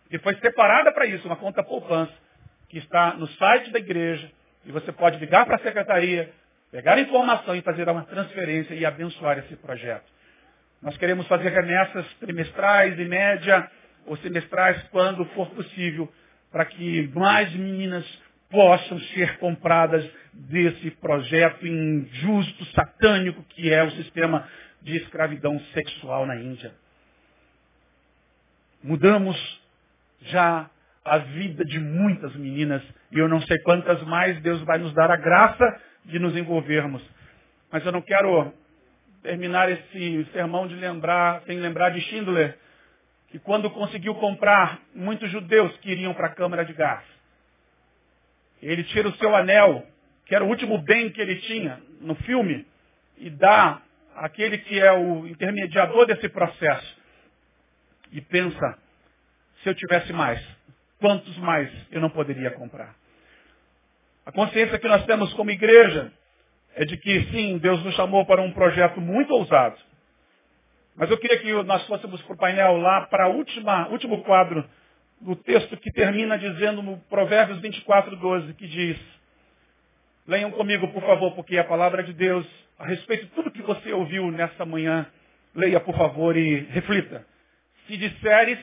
[0.09, 2.13] que foi separada para isso, uma conta poupança,
[2.69, 4.31] que está no site da igreja,
[4.65, 6.31] e você pode ligar para a secretaria,
[6.71, 10.05] pegar a informação e fazer uma transferência e abençoar esse projeto.
[10.81, 13.69] Nós queremos fazer remessas trimestrais, em média,
[14.05, 16.11] ou semestrais, quando for possível,
[16.51, 18.05] para que mais meninas
[18.53, 24.47] possam ser compradas desse projeto injusto, satânico, que é o sistema
[24.79, 26.71] de escravidão sexual na Índia.
[28.83, 29.35] Mudamos
[30.21, 30.69] já
[31.03, 35.09] a vida de muitas meninas e eu não sei quantas mais Deus vai nos dar
[35.09, 37.01] a graça de nos envolvermos.
[37.71, 38.53] Mas eu não quero
[39.23, 42.55] terminar esse sermão de lembrar, sem lembrar de Schindler,
[43.29, 47.12] que quando conseguiu comprar muitos judeus que iriam para a câmara de gás,
[48.68, 49.86] ele tira o seu anel,
[50.26, 52.66] que era o último bem que ele tinha no filme,
[53.18, 53.82] e dá
[54.16, 56.97] àquele que é o intermediador desse processo.
[58.11, 58.78] E pensa,
[59.61, 60.41] se eu tivesse mais,
[60.99, 62.95] quantos mais eu não poderia comprar?
[64.26, 66.11] A consciência que nós temos como igreja
[66.76, 69.78] é de que, sim, Deus nos chamou para um projeto muito ousado.
[70.95, 74.64] Mas eu queria que nós fôssemos para o painel lá, para o último quadro
[75.24, 78.97] do texto que termina dizendo no Provérbios 24, 12, que diz,
[80.28, 82.45] leiam comigo, por favor, porque é a palavra de Deus,
[82.78, 85.07] a respeito de tudo que você ouviu nessa manhã,
[85.55, 87.26] leia, por favor, e reflita.
[87.88, 88.59] Se disseres,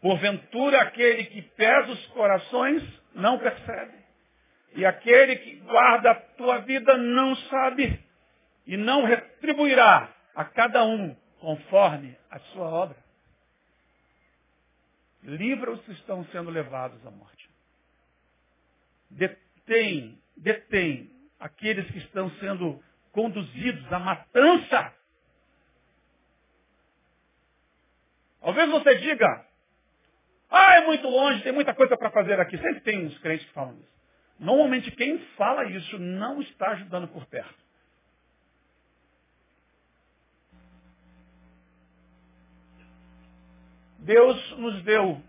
[0.00, 2.82] Porventura aquele que pesa os corações
[3.14, 4.00] não percebe.
[4.74, 8.00] E aquele que guarda a tua vida não sabe
[8.66, 12.96] e não retribuirá a cada um conforme a sua obra.
[15.22, 17.48] Livra os que estão sendo levados à morte.
[19.10, 24.94] Detém, detém aqueles que estão sendo conduzidos à matança.
[28.40, 29.46] Talvez você diga,
[30.50, 32.56] ah, é muito longe, tem muita coisa para fazer aqui.
[32.56, 33.90] Sempre tem uns crentes que falam isso.
[34.38, 37.54] Normalmente quem fala isso não está ajudando por perto.
[44.00, 45.20] Deus nos deu,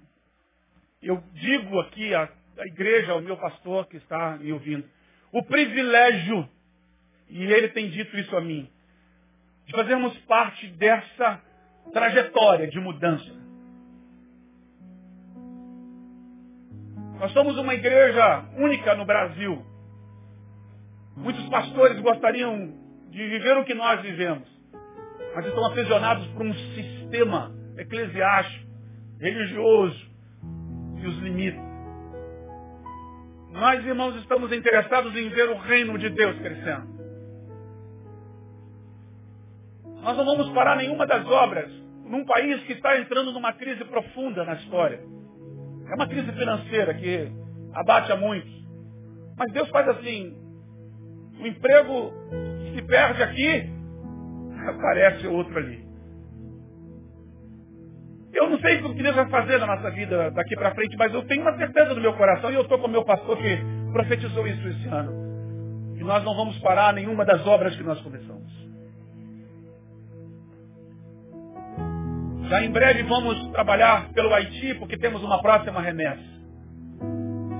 [1.01, 4.85] eu digo aqui à, à igreja, ao meu pastor que está me ouvindo,
[5.31, 6.47] o privilégio,
[7.29, 8.69] e ele tem dito isso a mim,
[9.65, 11.41] de fazermos parte dessa
[11.91, 13.41] trajetória de mudança.
[17.19, 19.63] Nós somos uma igreja única no Brasil.
[21.15, 22.73] Muitos pastores gostariam
[23.09, 24.47] de viver o que nós vivemos,
[25.35, 28.69] mas estão aprisionados por um sistema eclesiástico,
[29.19, 30.11] religioso,
[30.99, 31.71] que os limita.
[33.51, 36.91] Nós, irmãos, estamos interessados em ver o reino de Deus crescendo.
[40.01, 41.71] Nós não vamos parar nenhuma das obras
[42.05, 44.99] num país que está entrando numa crise profunda na história.
[45.89, 47.31] É uma crise financeira que
[47.73, 48.51] abate a muitos.
[49.37, 50.37] Mas Deus faz assim.
[51.39, 52.13] O emprego
[52.73, 53.69] se perde aqui,
[54.67, 55.90] aparece outro ali.
[58.41, 61.13] Eu não sei o que Deus vai fazer na nossa vida daqui para frente, mas
[61.13, 63.59] eu tenho uma certeza no meu coração e eu estou com o meu pastor que
[63.93, 65.93] profetizou isso esse ano.
[65.95, 68.51] Que nós não vamos parar nenhuma das obras que nós começamos.
[72.49, 76.23] Já em breve vamos trabalhar pelo Haiti, porque temos uma próxima remessa.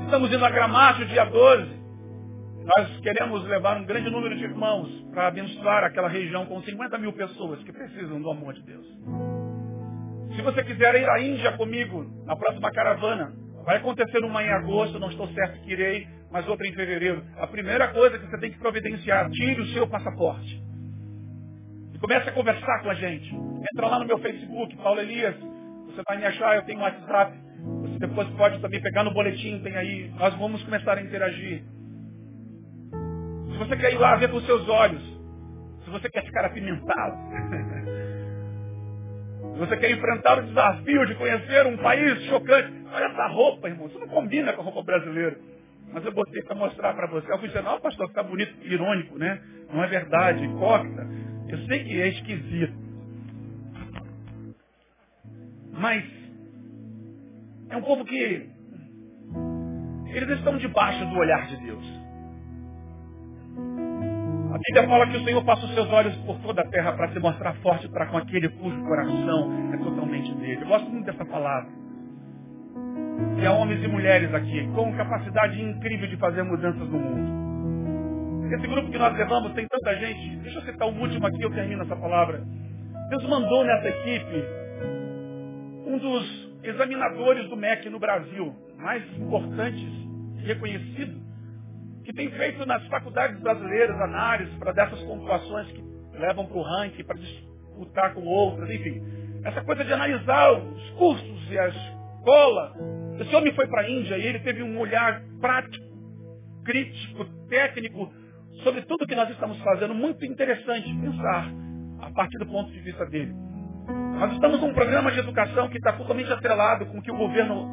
[0.06, 1.80] Estamos indo a Gramacho, dia 12.
[2.76, 7.14] Nós queremos levar um grande número de irmãos para abençoar aquela região com 50 mil
[7.14, 9.51] pessoas que precisam do amor de Deus.
[10.36, 13.34] Se você quiser ir à Índia comigo, na próxima caravana,
[13.66, 17.24] vai acontecer uma em agosto, não estou certo que irei, mas outra em fevereiro.
[17.38, 20.62] A primeira coisa que você tem que providenciar, tire o seu passaporte.
[22.02, 23.32] Comece a conversar com a gente.
[23.72, 25.36] Entra lá no meu Facebook, Paulo Elias.
[25.86, 27.38] Você vai me achar, eu tenho um WhatsApp.
[27.82, 30.10] Você depois pode também pegar no boletim, tem aí.
[30.18, 31.64] Nós vamos começar a interagir.
[33.52, 35.04] Se você quer ir lá ver com seus olhos,
[35.84, 37.18] se você quer ficar apimentado,
[39.58, 44.00] você quer enfrentar o desafio de conhecer um país chocante, olha essa roupa, irmão, isso
[44.00, 45.38] não combina com a roupa brasileira.
[45.94, 47.28] Mas eu botei para mostrar para você.
[47.38, 49.42] Fui dizer, não, pastor, está bonito, irônico, né?
[49.74, 51.06] Não é verdade, hipócrita.
[51.50, 52.74] Eu sei que é esquisito.
[55.74, 56.06] Mas
[57.70, 58.50] é um povo que
[60.14, 62.01] eles estão debaixo do olhar de Deus.
[64.72, 67.10] A Bíblia fala que o Senhor passa os seus olhos por toda a terra para
[67.10, 70.62] se mostrar forte para com aquele cujo coração é totalmente dele.
[70.62, 71.70] Eu gosto muito dessa palavra.
[73.38, 78.56] E há homens e mulheres aqui com capacidade incrível de fazer mudanças no mundo.
[78.56, 80.38] Esse grupo que nós levamos tem tanta gente.
[80.38, 82.42] Deixa eu citar o último aqui, eu termino essa palavra.
[83.10, 84.46] Deus mandou nessa equipe
[85.86, 89.92] um dos examinadores do MEC no Brasil, mais importantes
[90.40, 91.20] e reconhecido,
[92.12, 95.82] que tem feito nas faculdades brasileiras análise para dessas pontuações que
[96.20, 99.02] levam para o ranking, para disputar com outras, enfim.
[99.46, 102.74] Essa coisa de analisar os cursos e a escola.
[103.20, 105.86] Esse homem foi para a Índia e ele teve um olhar prático,
[106.66, 108.12] crítico, técnico
[108.64, 109.96] sobre tudo que nós estamos fazendo.
[109.96, 111.50] Muito interessante pensar
[112.02, 113.34] a partir do ponto de vista dele.
[114.20, 117.68] Nós estamos num programa de educação que está totalmente atrelado com o que o governo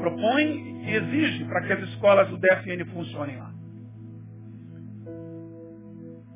[0.00, 3.53] propõe e exige para que as escolas do DFN funcionem lá.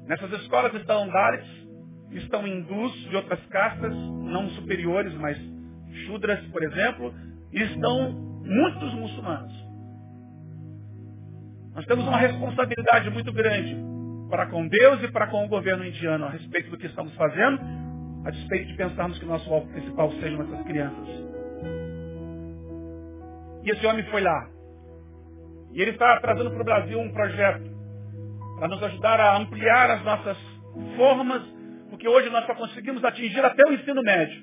[0.09, 1.69] Nessas escolas estão Dalits,
[2.13, 5.39] estão hindus de outras castas, não superiores, mas
[6.07, 7.15] Shudras, por exemplo,
[7.53, 9.53] e estão muitos muçulmanos.
[11.75, 13.77] Nós temos uma responsabilidade muito grande
[14.31, 17.61] para com Deus e para com o governo indiano a respeito do que estamos fazendo,
[18.25, 21.09] a respeito de pensarmos que o nosso alvo principal sejam essas crianças.
[23.63, 24.49] E esse homem foi lá.
[25.73, 27.68] E ele está trazendo para o Brasil um projeto
[28.59, 30.37] para nos ajudar a ampliar as nossas
[30.97, 31.43] formas,
[31.91, 34.43] porque hoje nós só conseguimos atingir até o ensino médio.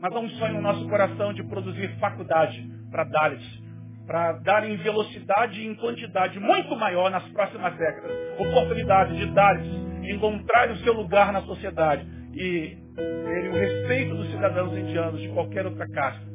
[0.00, 3.62] Mas há um sonho no nosso coração de produzir faculdade para Dalits,
[4.06, 8.10] para dar em velocidade e em quantidade muito maior nas próximas décadas.
[8.38, 9.56] Oportunidade de dar,
[10.02, 15.66] encontrar o seu lugar na sociedade e ter o respeito dos cidadãos indianos de qualquer
[15.66, 16.32] outra casta.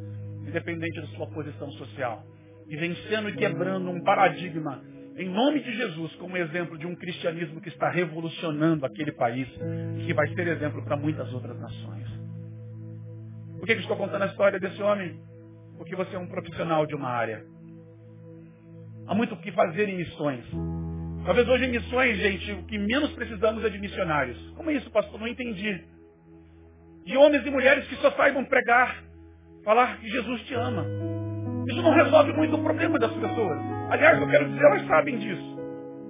[0.47, 2.23] independente da sua posição social.
[2.69, 4.81] E vencendo e quebrando um paradigma,
[5.17, 9.47] em nome de Jesus, como exemplo de um cristianismo que está revolucionando aquele país,
[10.05, 12.07] que vai ser exemplo para muitas outras nações.
[13.57, 15.19] Por que, que estou contando a história desse homem?
[15.75, 17.43] Porque você é um profissional de uma área.
[19.07, 20.45] Há muito o que fazer em missões.
[21.25, 24.37] Talvez hoje em missões, gente, o que menos precisamos é de missionários.
[24.51, 25.19] Como é isso, pastor?
[25.19, 25.83] Não entendi.
[27.05, 29.03] De homens e mulheres que só saibam pregar,
[29.63, 30.85] falar que Jesus te ama.
[31.67, 33.59] Isso não resolve muito o problema das pessoas.
[33.89, 35.57] Aliás, eu quero dizer, elas sabem disso.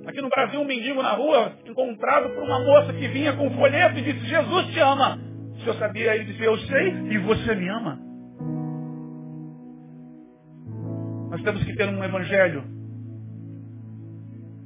[0.05, 3.57] Aqui no Brasil, um mendigo na rua, encontrado por uma moça que vinha com um
[3.57, 5.19] folheto e disse, Jesus te ama.
[5.53, 6.15] O senhor sabia?
[6.15, 7.99] Ele disse, eu sei e você me ama.
[11.29, 12.63] Nós temos que ter um evangelho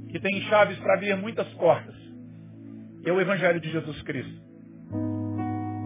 [0.09, 1.95] que tem chaves para abrir muitas portas.
[3.05, 4.41] É o evangelho de Jesus Cristo.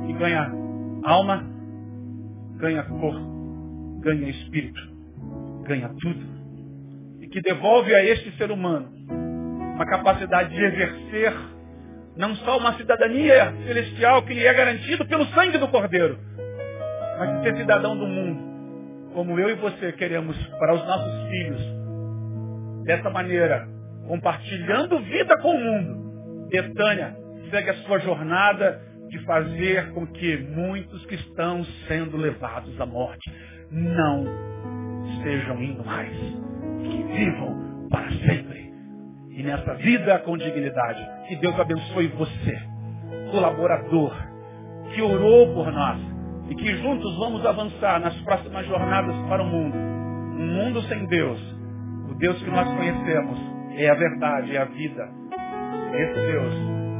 [0.05, 0.51] Que ganha
[1.03, 1.43] alma,
[2.57, 4.94] ganha corpo, ganha espírito,
[5.65, 6.21] ganha tudo.
[7.21, 8.89] E que devolve a este ser humano
[9.75, 11.33] uma capacidade de exercer
[12.15, 16.17] não só uma cidadania celestial que lhe é garantido pelo sangue do Cordeiro,
[17.19, 21.61] mas de ser cidadão do mundo, como eu e você queremos para os nossos filhos.
[22.85, 23.67] Dessa maneira,
[24.07, 26.47] compartilhando vida com o mundo.
[26.49, 27.17] Betânia
[27.49, 33.29] segue a sua jornada de fazer com que muitos que estão sendo levados à morte
[33.71, 34.54] não
[35.23, 38.73] sejam indo mais, que vivam para sempre.
[39.29, 42.57] E nessa vida com dignidade, que Deus abençoe você,
[43.31, 44.15] colaborador,
[44.93, 45.99] que orou por nós
[46.49, 49.75] e que juntos vamos avançar nas próximas jornadas para o mundo.
[49.75, 51.39] Um mundo sem Deus,
[52.09, 53.39] o Deus que nós conhecemos,
[53.77, 55.09] é a verdade, é a vida.
[55.93, 56.53] Esse Deus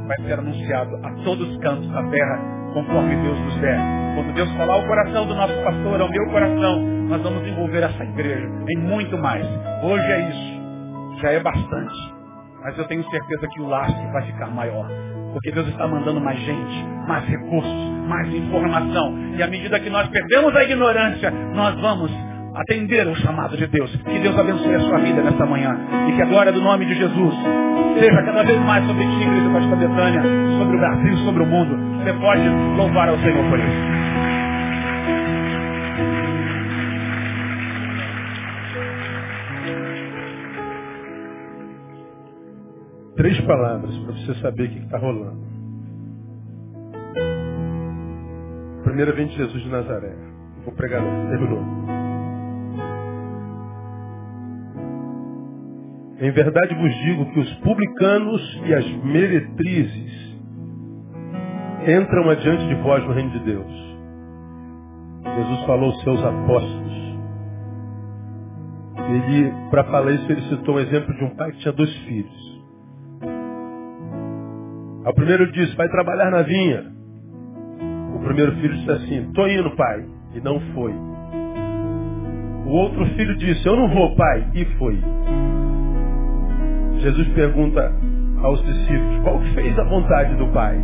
[0.06, 3.78] vai ser anunciado a todos os cantos da terra, conforme Deus nos der.
[4.14, 8.04] Quando Deus falar o coração do nosso pastor, ao meu coração, nós vamos envolver essa
[8.04, 9.46] igreja em muito mais.
[9.82, 12.14] Hoje é isso, já é bastante.
[12.62, 14.86] Mas eu tenho certeza que o laço vai ficar maior.
[15.32, 19.16] Porque Deus está mandando mais gente, mais recursos, mais informação.
[19.38, 22.10] E à medida que nós perdemos a ignorância, nós vamos
[22.56, 23.94] atender o chamado de Deus.
[23.96, 25.76] Que Deus abençoe a sua vida nesta manhã.
[26.08, 27.34] E que a glória do nome de Jesus
[27.98, 30.22] seja cada vez mais sobre ti, igreja Pastor Betânia,
[30.58, 32.02] sobre o Brasil, sobre o mundo.
[32.02, 33.96] Você pode louvar ao Senhor por isso.
[43.16, 45.46] Três palavras para você saber o que está rolando.
[48.84, 50.14] Primeira vem de Jesus de Nazaré.
[50.64, 52.05] Vou pregar não, terminou.
[56.18, 60.36] Em verdade vos digo que os publicanos e as meretrizes
[61.86, 63.86] entram adiante de vós no reino de Deus.
[65.36, 66.96] Jesus falou aos seus apóstolos.
[69.08, 72.62] Ele, para falar isso, ele citou um exemplo de um pai que tinha dois filhos.
[75.04, 76.84] O primeiro disse, vai trabalhar na vinha.
[78.16, 80.04] O primeiro filho disse assim, estou indo, pai.
[80.34, 80.92] E não foi.
[82.66, 84.50] O outro filho disse, eu não vou, pai.
[84.54, 84.98] E foi.
[87.06, 87.92] Jesus pergunta
[88.42, 90.76] aos discípulos, qual fez a vontade do Pai?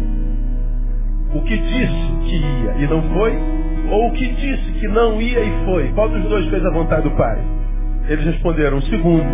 [1.35, 3.37] O que disse que ia e não foi?
[3.91, 5.89] Ou o que disse que não ia e foi?
[5.95, 7.37] Qual dos dois fez a vontade do Pai?
[8.09, 9.25] Eles responderam, o segundo.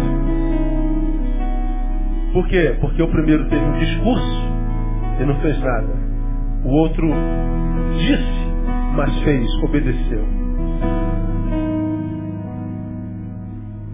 [2.33, 2.75] Por quê?
[2.81, 4.43] Porque o primeiro teve um discurso
[5.21, 5.95] e não fez nada.
[6.65, 7.07] O outro
[7.99, 8.49] disse,
[8.97, 10.25] mas fez, obedeceu.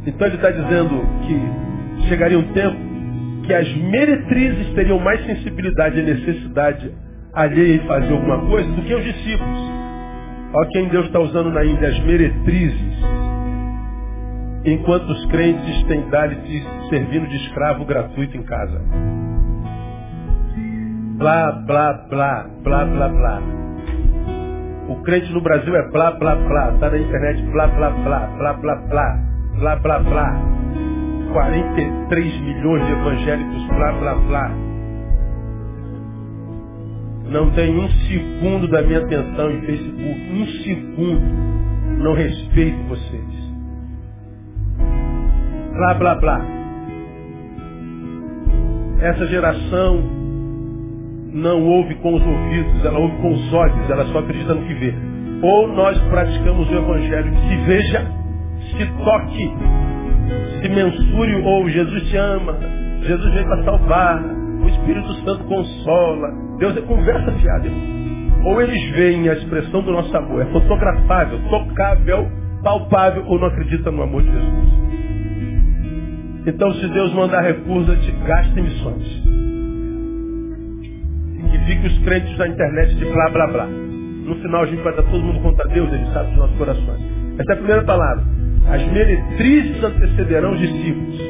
[0.07, 1.74] Então ele está dizendo que
[2.09, 2.77] chegaria um tempo
[3.45, 6.93] que as meretrizes teriam mais sensibilidade e necessidade
[7.33, 9.75] alheia em fazer alguma coisa do que os discípulos.
[10.55, 13.05] Olha quem Deus está usando na Índia, as meretrizes.
[14.65, 16.35] Enquanto os crentes têm dado
[16.89, 18.81] servindo de escravo gratuito em casa.
[21.19, 23.43] Blá, blá, blá, blá, blá, blá.
[24.89, 26.73] O crente no Brasil é blá, blá, blá.
[26.75, 29.19] Está na internet blá, blá, blá, blá, blá, blá,
[29.59, 30.55] blá, blá, blá.
[31.35, 34.51] 43 milhões de evangélicos, blá, blá, blá.
[37.29, 40.21] Não tem um segundo da minha atenção em Facebook.
[40.33, 41.45] Um segundo.
[41.99, 43.53] Não respeito vocês.
[45.73, 46.41] Blá, blá, blá.
[49.01, 50.01] Essa geração
[51.33, 54.75] não ouve com os ouvidos, ela ouve com os olhos, ela só acredita no que
[54.75, 54.95] vê.
[55.43, 58.07] Ou nós praticamos o evangelho que se veja,
[58.71, 59.53] se toque,
[60.63, 62.57] se mensure ou Jesus te ama,
[63.03, 64.23] Jesus veio para salvar,
[64.63, 66.29] o Espírito Santo consola.
[66.59, 67.69] Deus é conversa fiada.
[68.45, 72.29] Ou eles veem a expressão do nosso amor, é fotografável, tocável,
[72.63, 74.85] palpável ou não acredita no amor de Jesus.
[76.47, 79.25] Então, se Deus mandar recurso, a gente gasta em missões.
[81.65, 83.67] Que os crentes na internet de blá blá blá.
[83.67, 87.01] No final a gente vai dar todo mundo contra Deus, ele sabe dos nossos corações.
[87.39, 88.25] Essa é a primeira palavra.
[88.67, 91.21] As meretrizes antecederão os discípulos.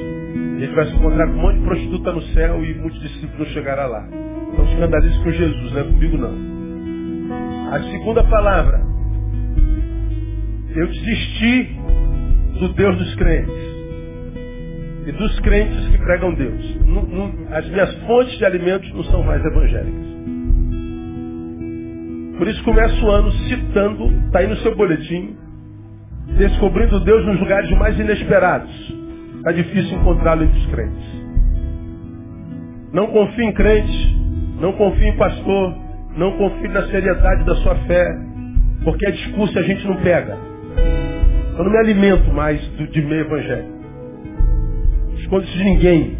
[0.56, 3.52] A gente vai se encontrar com um monte de prostituta no céu e muitos discípulos
[3.52, 4.08] não lá.
[4.52, 7.72] Então escandalize com Jesus, não é comigo não.
[7.72, 8.80] A segunda palavra.
[10.76, 11.76] Eu desisti
[12.60, 13.74] do Deus dos crentes.
[15.06, 16.78] E dos crentes que pregam Deus.
[17.50, 20.14] as minhas fontes de alimentos não são mais evangélicas.
[22.38, 25.36] Por isso começa o ano citando, está aí no seu boletim,
[26.36, 28.70] descobrindo Deus nos lugares mais inesperados.
[29.36, 31.24] Está difícil encontrá-lo entre os crentes.
[32.92, 34.16] Não confie em crente,
[34.60, 35.76] não confie em pastor,
[36.16, 38.06] não confie na seriedade da sua fé,
[38.84, 40.38] porque é discurso a gente não pega.
[41.56, 43.74] Eu não me alimento mais do, de meio evangelho.
[45.18, 46.18] Esconde-se de ninguém.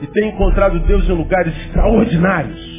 [0.00, 2.78] E tenho encontrado Deus em lugares extraordinários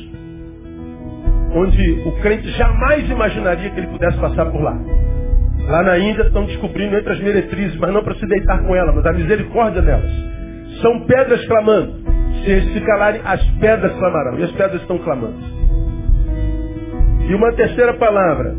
[1.54, 4.78] onde o crente jamais imaginaria que ele pudesse passar por lá.
[5.68, 8.96] Lá na Índia estão descobrindo entre as meretrizes, mas não para se deitar com elas,
[8.96, 10.12] mas a misericórdia nelas.
[10.82, 11.94] São pedras clamando.
[12.44, 14.40] Se eles se calarem, as pedras clamarão.
[14.40, 15.38] E as pedras estão clamando.
[17.30, 18.56] E uma terceira palavra,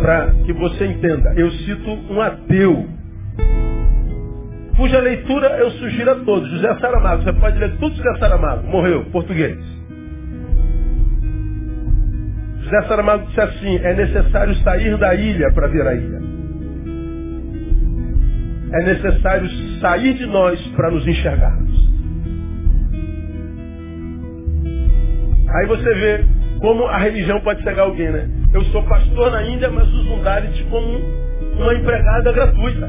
[0.00, 1.34] para que você entenda.
[1.36, 2.86] Eu cito um ateu,
[4.76, 6.50] cuja leitura eu sugiro a todos.
[6.50, 7.22] José Saramago.
[7.22, 8.66] Você pode ler tudo José Saramago.
[8.66, 9.81] Morreu, português.
[12.72, 16.22] José Saramago disse assim, é necessário sair da ilha para ver a ilha.
[18.72, 19.46] É necessário
[19.78, 21.70] sair de nós para nos enxergarmos.
[25.50, 26.24] Aí você vê
[26.60, 28.26] como a religião pode cegar alguém, né?
[28.54, 30.98] Eu sou pastor na Índia, mas uso um Dalit como
[31.58, 32.88] uma empregada gratuita.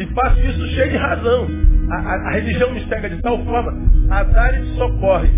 [0.00, 1.46] E faço isso cheio de razão.
[1.92, 3.72] A, a, a religião me cega de tal forma,
[4.10, 5.30] a Dalit socorre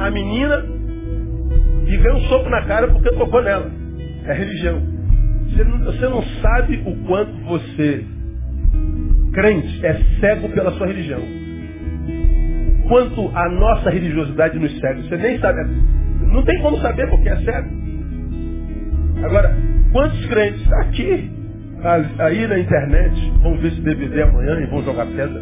[0.00, 0.73] a menina
[1.86, 3.70] e ganha um soco na cara porque tocou nela.
[4.26, 4.80] É religião.
[5.48, 8.04] Você não, você não sabe o quanto você,
[9.32, 11.20] crente, é cego pela sua religião.
[12.88, 15.02] Quanto a nossa religiosidade nos cega.
[15.02, 15.58] Você nem sabe.
[16.32, 17.70] Não tem como saber porque é cego.
[19.24, 19.56] Agora,
[19.92, 21.30] quantos crentes aqui,
[22.18, 25.40] aí na internet, vão ver esse DVD amanhã e vão jogar pedra?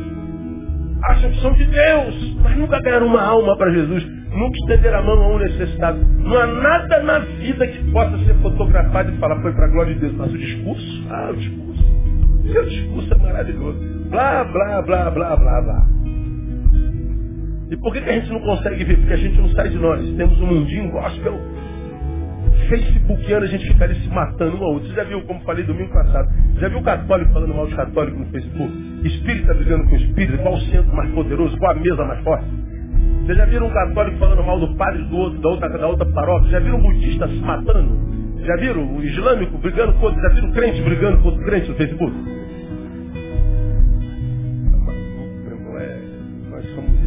[1.04, 5.02] Acham que são de Deus, mas nunca ganharam uma alma para Jesus nunca estender a
[5.02, 5.98] mão a um necessitado.
[5.98, 9.94] Não há nada na vida que possa ser fotografado e falar, foi para a glória
[9.94, 10.14] de Deus.
[10.14, 11.84] Mas o discurso, ah, o discurso.
[12.52, 13.78] Seu discurso é maravilhoso.
[14.10, 15.86] Blá, blá, blá, blá, blá, blá.
[17.70, 18.98] E por que, que a gente não consegue ver?
[18.98, 20.16] Porque a gente não sai de nós.
[20.16, 21.40] Temos um mundinho gospel.
[22.68, 24.88] Facebookiano, a gente fica ali se matando um ao outro.
[24.88, 26.28] Você já viu, como falei domingo passado,
[26.58, 28.72] já viu o católico falando mal de católico no Facebook?
[29.04, 32.46] Espírita brigando com espírita, qual o centro mais poderoso, qual a mesa mais forte?
[33.22, 36.06] Vocês já viram um católico falando mal do padre do outro, da outra, da outra
[36.06, 36.50] paróquia?
[36.50, 38.12] Já viram um budista se matando?
[38.44, 40.20] Já viram o islâmico brigando com outro?
[40.20, 42.16] Já viram crente brigando com outro crente no Facebook?
[46.50, 47.02] Nós somos.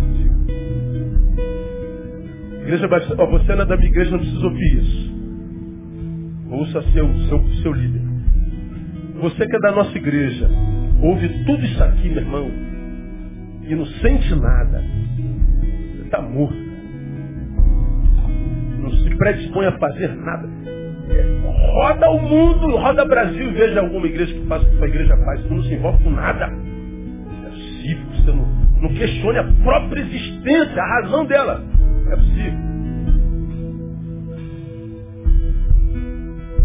[2.62, 5.16] Igreja Batista, ó, você não é da minha igreja, não precisa ouvir isso.
[6.50, 8.02] Ouça seu, seu, seu líder.
[9.20, 10.50] Você que é da nossa igreja,
[11.02, 12.50] ouve tudo isso aqui, meu irmão,
[13.68, 14.82] e não sente nada
[16.06, 16.56] está morto.
[18.80, 20.48] Não se predispõe a fazer nada.
[21.74, 25.18] Roda o mundo, roda o Brasil, veja alguma igreja que faça o que a igreja
[25.18, 25.42] faz.
[25.42, 26.46] Você não se envolve com nada.
[26.46, 28.48] É possível, você não,
[28.82, 31.64] não questione a própria existência, a razão dela.
[32.12, 32.66] É possível.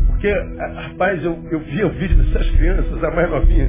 [0.06, 0.32] Porque,
[0.74, 3.68] rapaz, eu, eu o vídeo dessas crianças, a mais novinha.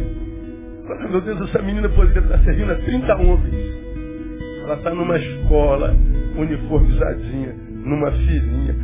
[1.09, 3.80] Meu Deus, essa menina poderia estar servindo a 30 homens.
[4.63, 5.95] Ela está numa escola,
[6.37, 8.75] uniformizadinha, numa filhinha,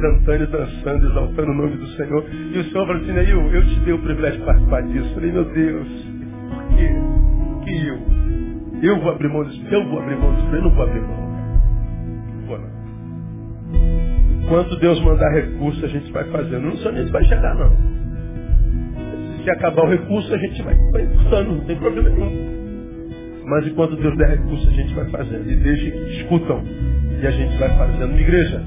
[0.00, 2.24] cantando e dançando, exaltando o nome do Senhor.
[2.30, 5.08] E o Senhor falou assim, eu, eu te dei o privilégio de participar disso.
[5.08, 5.88] Eu falei, meu Deus,
[6.50, 6.88] por que,
[7.64, 8.16] que eu?
[8.82, 11.26] Eu vou abrir mão disso, eu vou abrir mão disso, eu não vou abrir mão.
[12.34, 12.76] Não vou não.
[14.48, 16.60] Quanto Deus mandar recurso, a gente vai fazendo.
[16.60, 17.76] Não sei gente vai chegar, não.
[19.42, 22.65] Se acabar o recurso, a gente vai, vai não tem problema nenhum.
[23.46, 25.48] Mas enquanto Deus der recurso, a gente vai fazendo.
[25.48, 26.62] E deixem que discutam.
[27.22, 28.18] E a gente vai fazendo.
[28.18, 28.62] Igreja,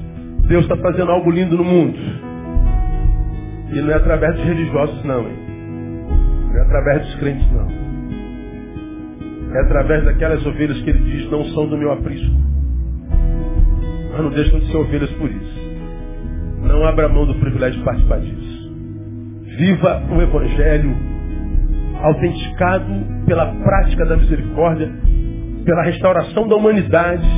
[0.48, 1.98] Deus está fazendo algo lindo no mundo.
[3.72, 5.20] E não é através dos religiosos, não.
[5.28, 5.36] Hein?
[6.48, 7.68] Não é através dos crentes, não.
[9.54, 12.34] É através daquelas ovelhas que ele diz não são do meu aprisco.
[14.12, 15.60] Mas não deixam de ser ovelhas por isso.
[16.62, 18.70] Não abra mão do privilégio de participar disso.
[19.58, 21.09] viva o Evangelho
[22.02, 22.86] autenticado
[23.26, 24.90] pela prática da misericórdia,
[25.64, 27.28] pela restauração da humanidade,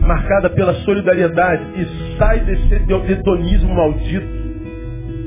[0.00, 4.44] marcada pela solidariedade e sai desse hedonismo maldito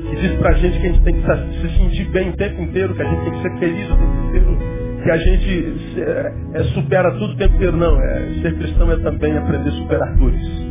[0.08, 2.94] que diz pra gente que a gente tem que se sentir bem o tempo inteiro,
[2.94, 4.58] que a gente tem que ser feliz o tempo inteiro,
[5.02, 7.76] que a gente é, é, supera tudo o tempo inteiro.
[7.76, 10.68] Não, é, ser cristão é também aprender a superar dores.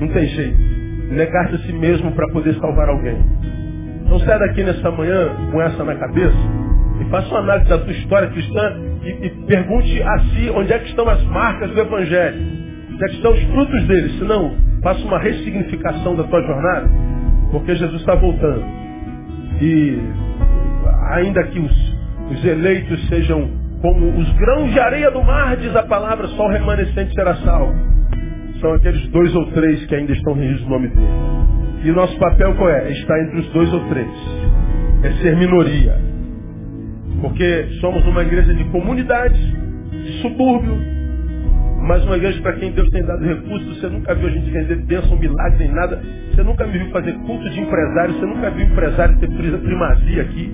[0.00, 0.58] Não tem jeito.
[1.10, 3.16] Negar-se a si mesmo para poder salvar alguém.
[4.08, 6.34] Então sai daqui nessa manhã com essa na cabeça
[6.98, 8.72] e faça uma análise da tua história cristã
[9.02, 12.40] e, e pergunte a si onde é que estão as marcas do Evangelho.
[12.90, 14.08] Onde é que estão os frutos dele.
[14.18, 16.88] Se não, faça uma ressignificação da tua jornada,
[17.52, 18.64] porque Jesus está voltando.
[19.60, 19.98] E
[21.10, 21.96] ainda que os,
[22.30, 23.46] os eleitos sejam
[23.82, 27.74] como os grãos de areia do mar, diz a palavra, só o remanescente será salvo.
[28.58, 31.67] São aqueles dois ou três que ainda estão reunidos no nome dele.
[31.84, 32.90] E nosso papel qual é?
[32.90, 34.08] Está entre os dois ou três.
[35.02, 35.96] É ser minoria.
[37.20, 39.38] Porque somos uma igreja de comunidade,
[39.90, 40.76] de subúrbio,
[41.82, 43.80] mas uma igreja para quem Deus tem dado recursos.
[43.80, 46.02] Você nunca viu a gente render bênção, milagre, nem nada.
[46.34, 48.14] Você nunca me viu fazer culto de empresário.
[48.14, 50.52] Você nunca viu empresário ter primazia aqui.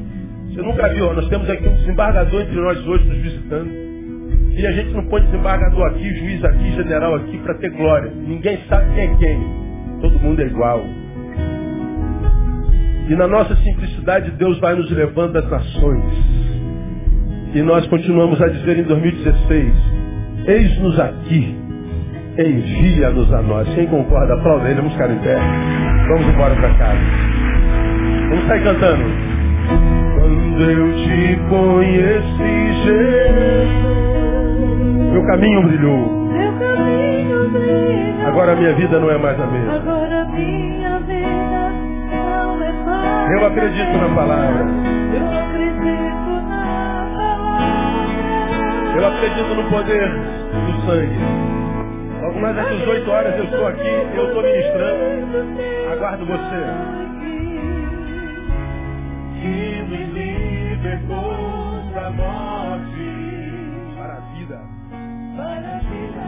[0.48, 1.12] Você nunca viu.
[1.12, 3.70] Nós temos aqui um desembargador entre nós hoje nos visitando.
[4.56, 8.12] E a gente não põe desembargador aqui, juiz aqui, general aqui para ter glória.
[8.14, 9.40] Ninguém sabe quem é quem.
[10.00, 10.84] Todo mundo é igual.
[13.08, 16.04] E na nossa simplicidade Deus vai nos levando às nações.
[17.54, 19.74] E nós continuamos a dizer em 2016,
[20.46, 21.56] eis-nos aqui,
[22.38, 23.68] envia-nos a nós.
[23.74, 25.38] Quem concorda, aplauda ele, vamos ficar em pé.
[26.08, 27.00] Vamos embora para casa.
[28.30, 29.04] Vamos sair cantando.
[30.18, 33.84] Quando eu te conheci, Jesus.
[35.12, 36.28] Meu caminho brilhou.
[36.32, 38.26] Meu caminho brilhou.
[38.26, 39.74] Agora a minha vida não é mais a mesma.
[39.76, 41.53] Agora minha vida
[43.30, 44.66] eu acredito na palavra.
[48.96, 51.18] Eu acredito no poder do sangue.
[52.24, 55.36] Algumas mais às 18 horas eu estou aqui, eu estou ministrando.
[55.92, 56.62] Aguardo você.
[59.40, 63.04] Que nos libertou da morte
[63.96, 64.60] para a vida.
[65.36, 66.23] Para a vida.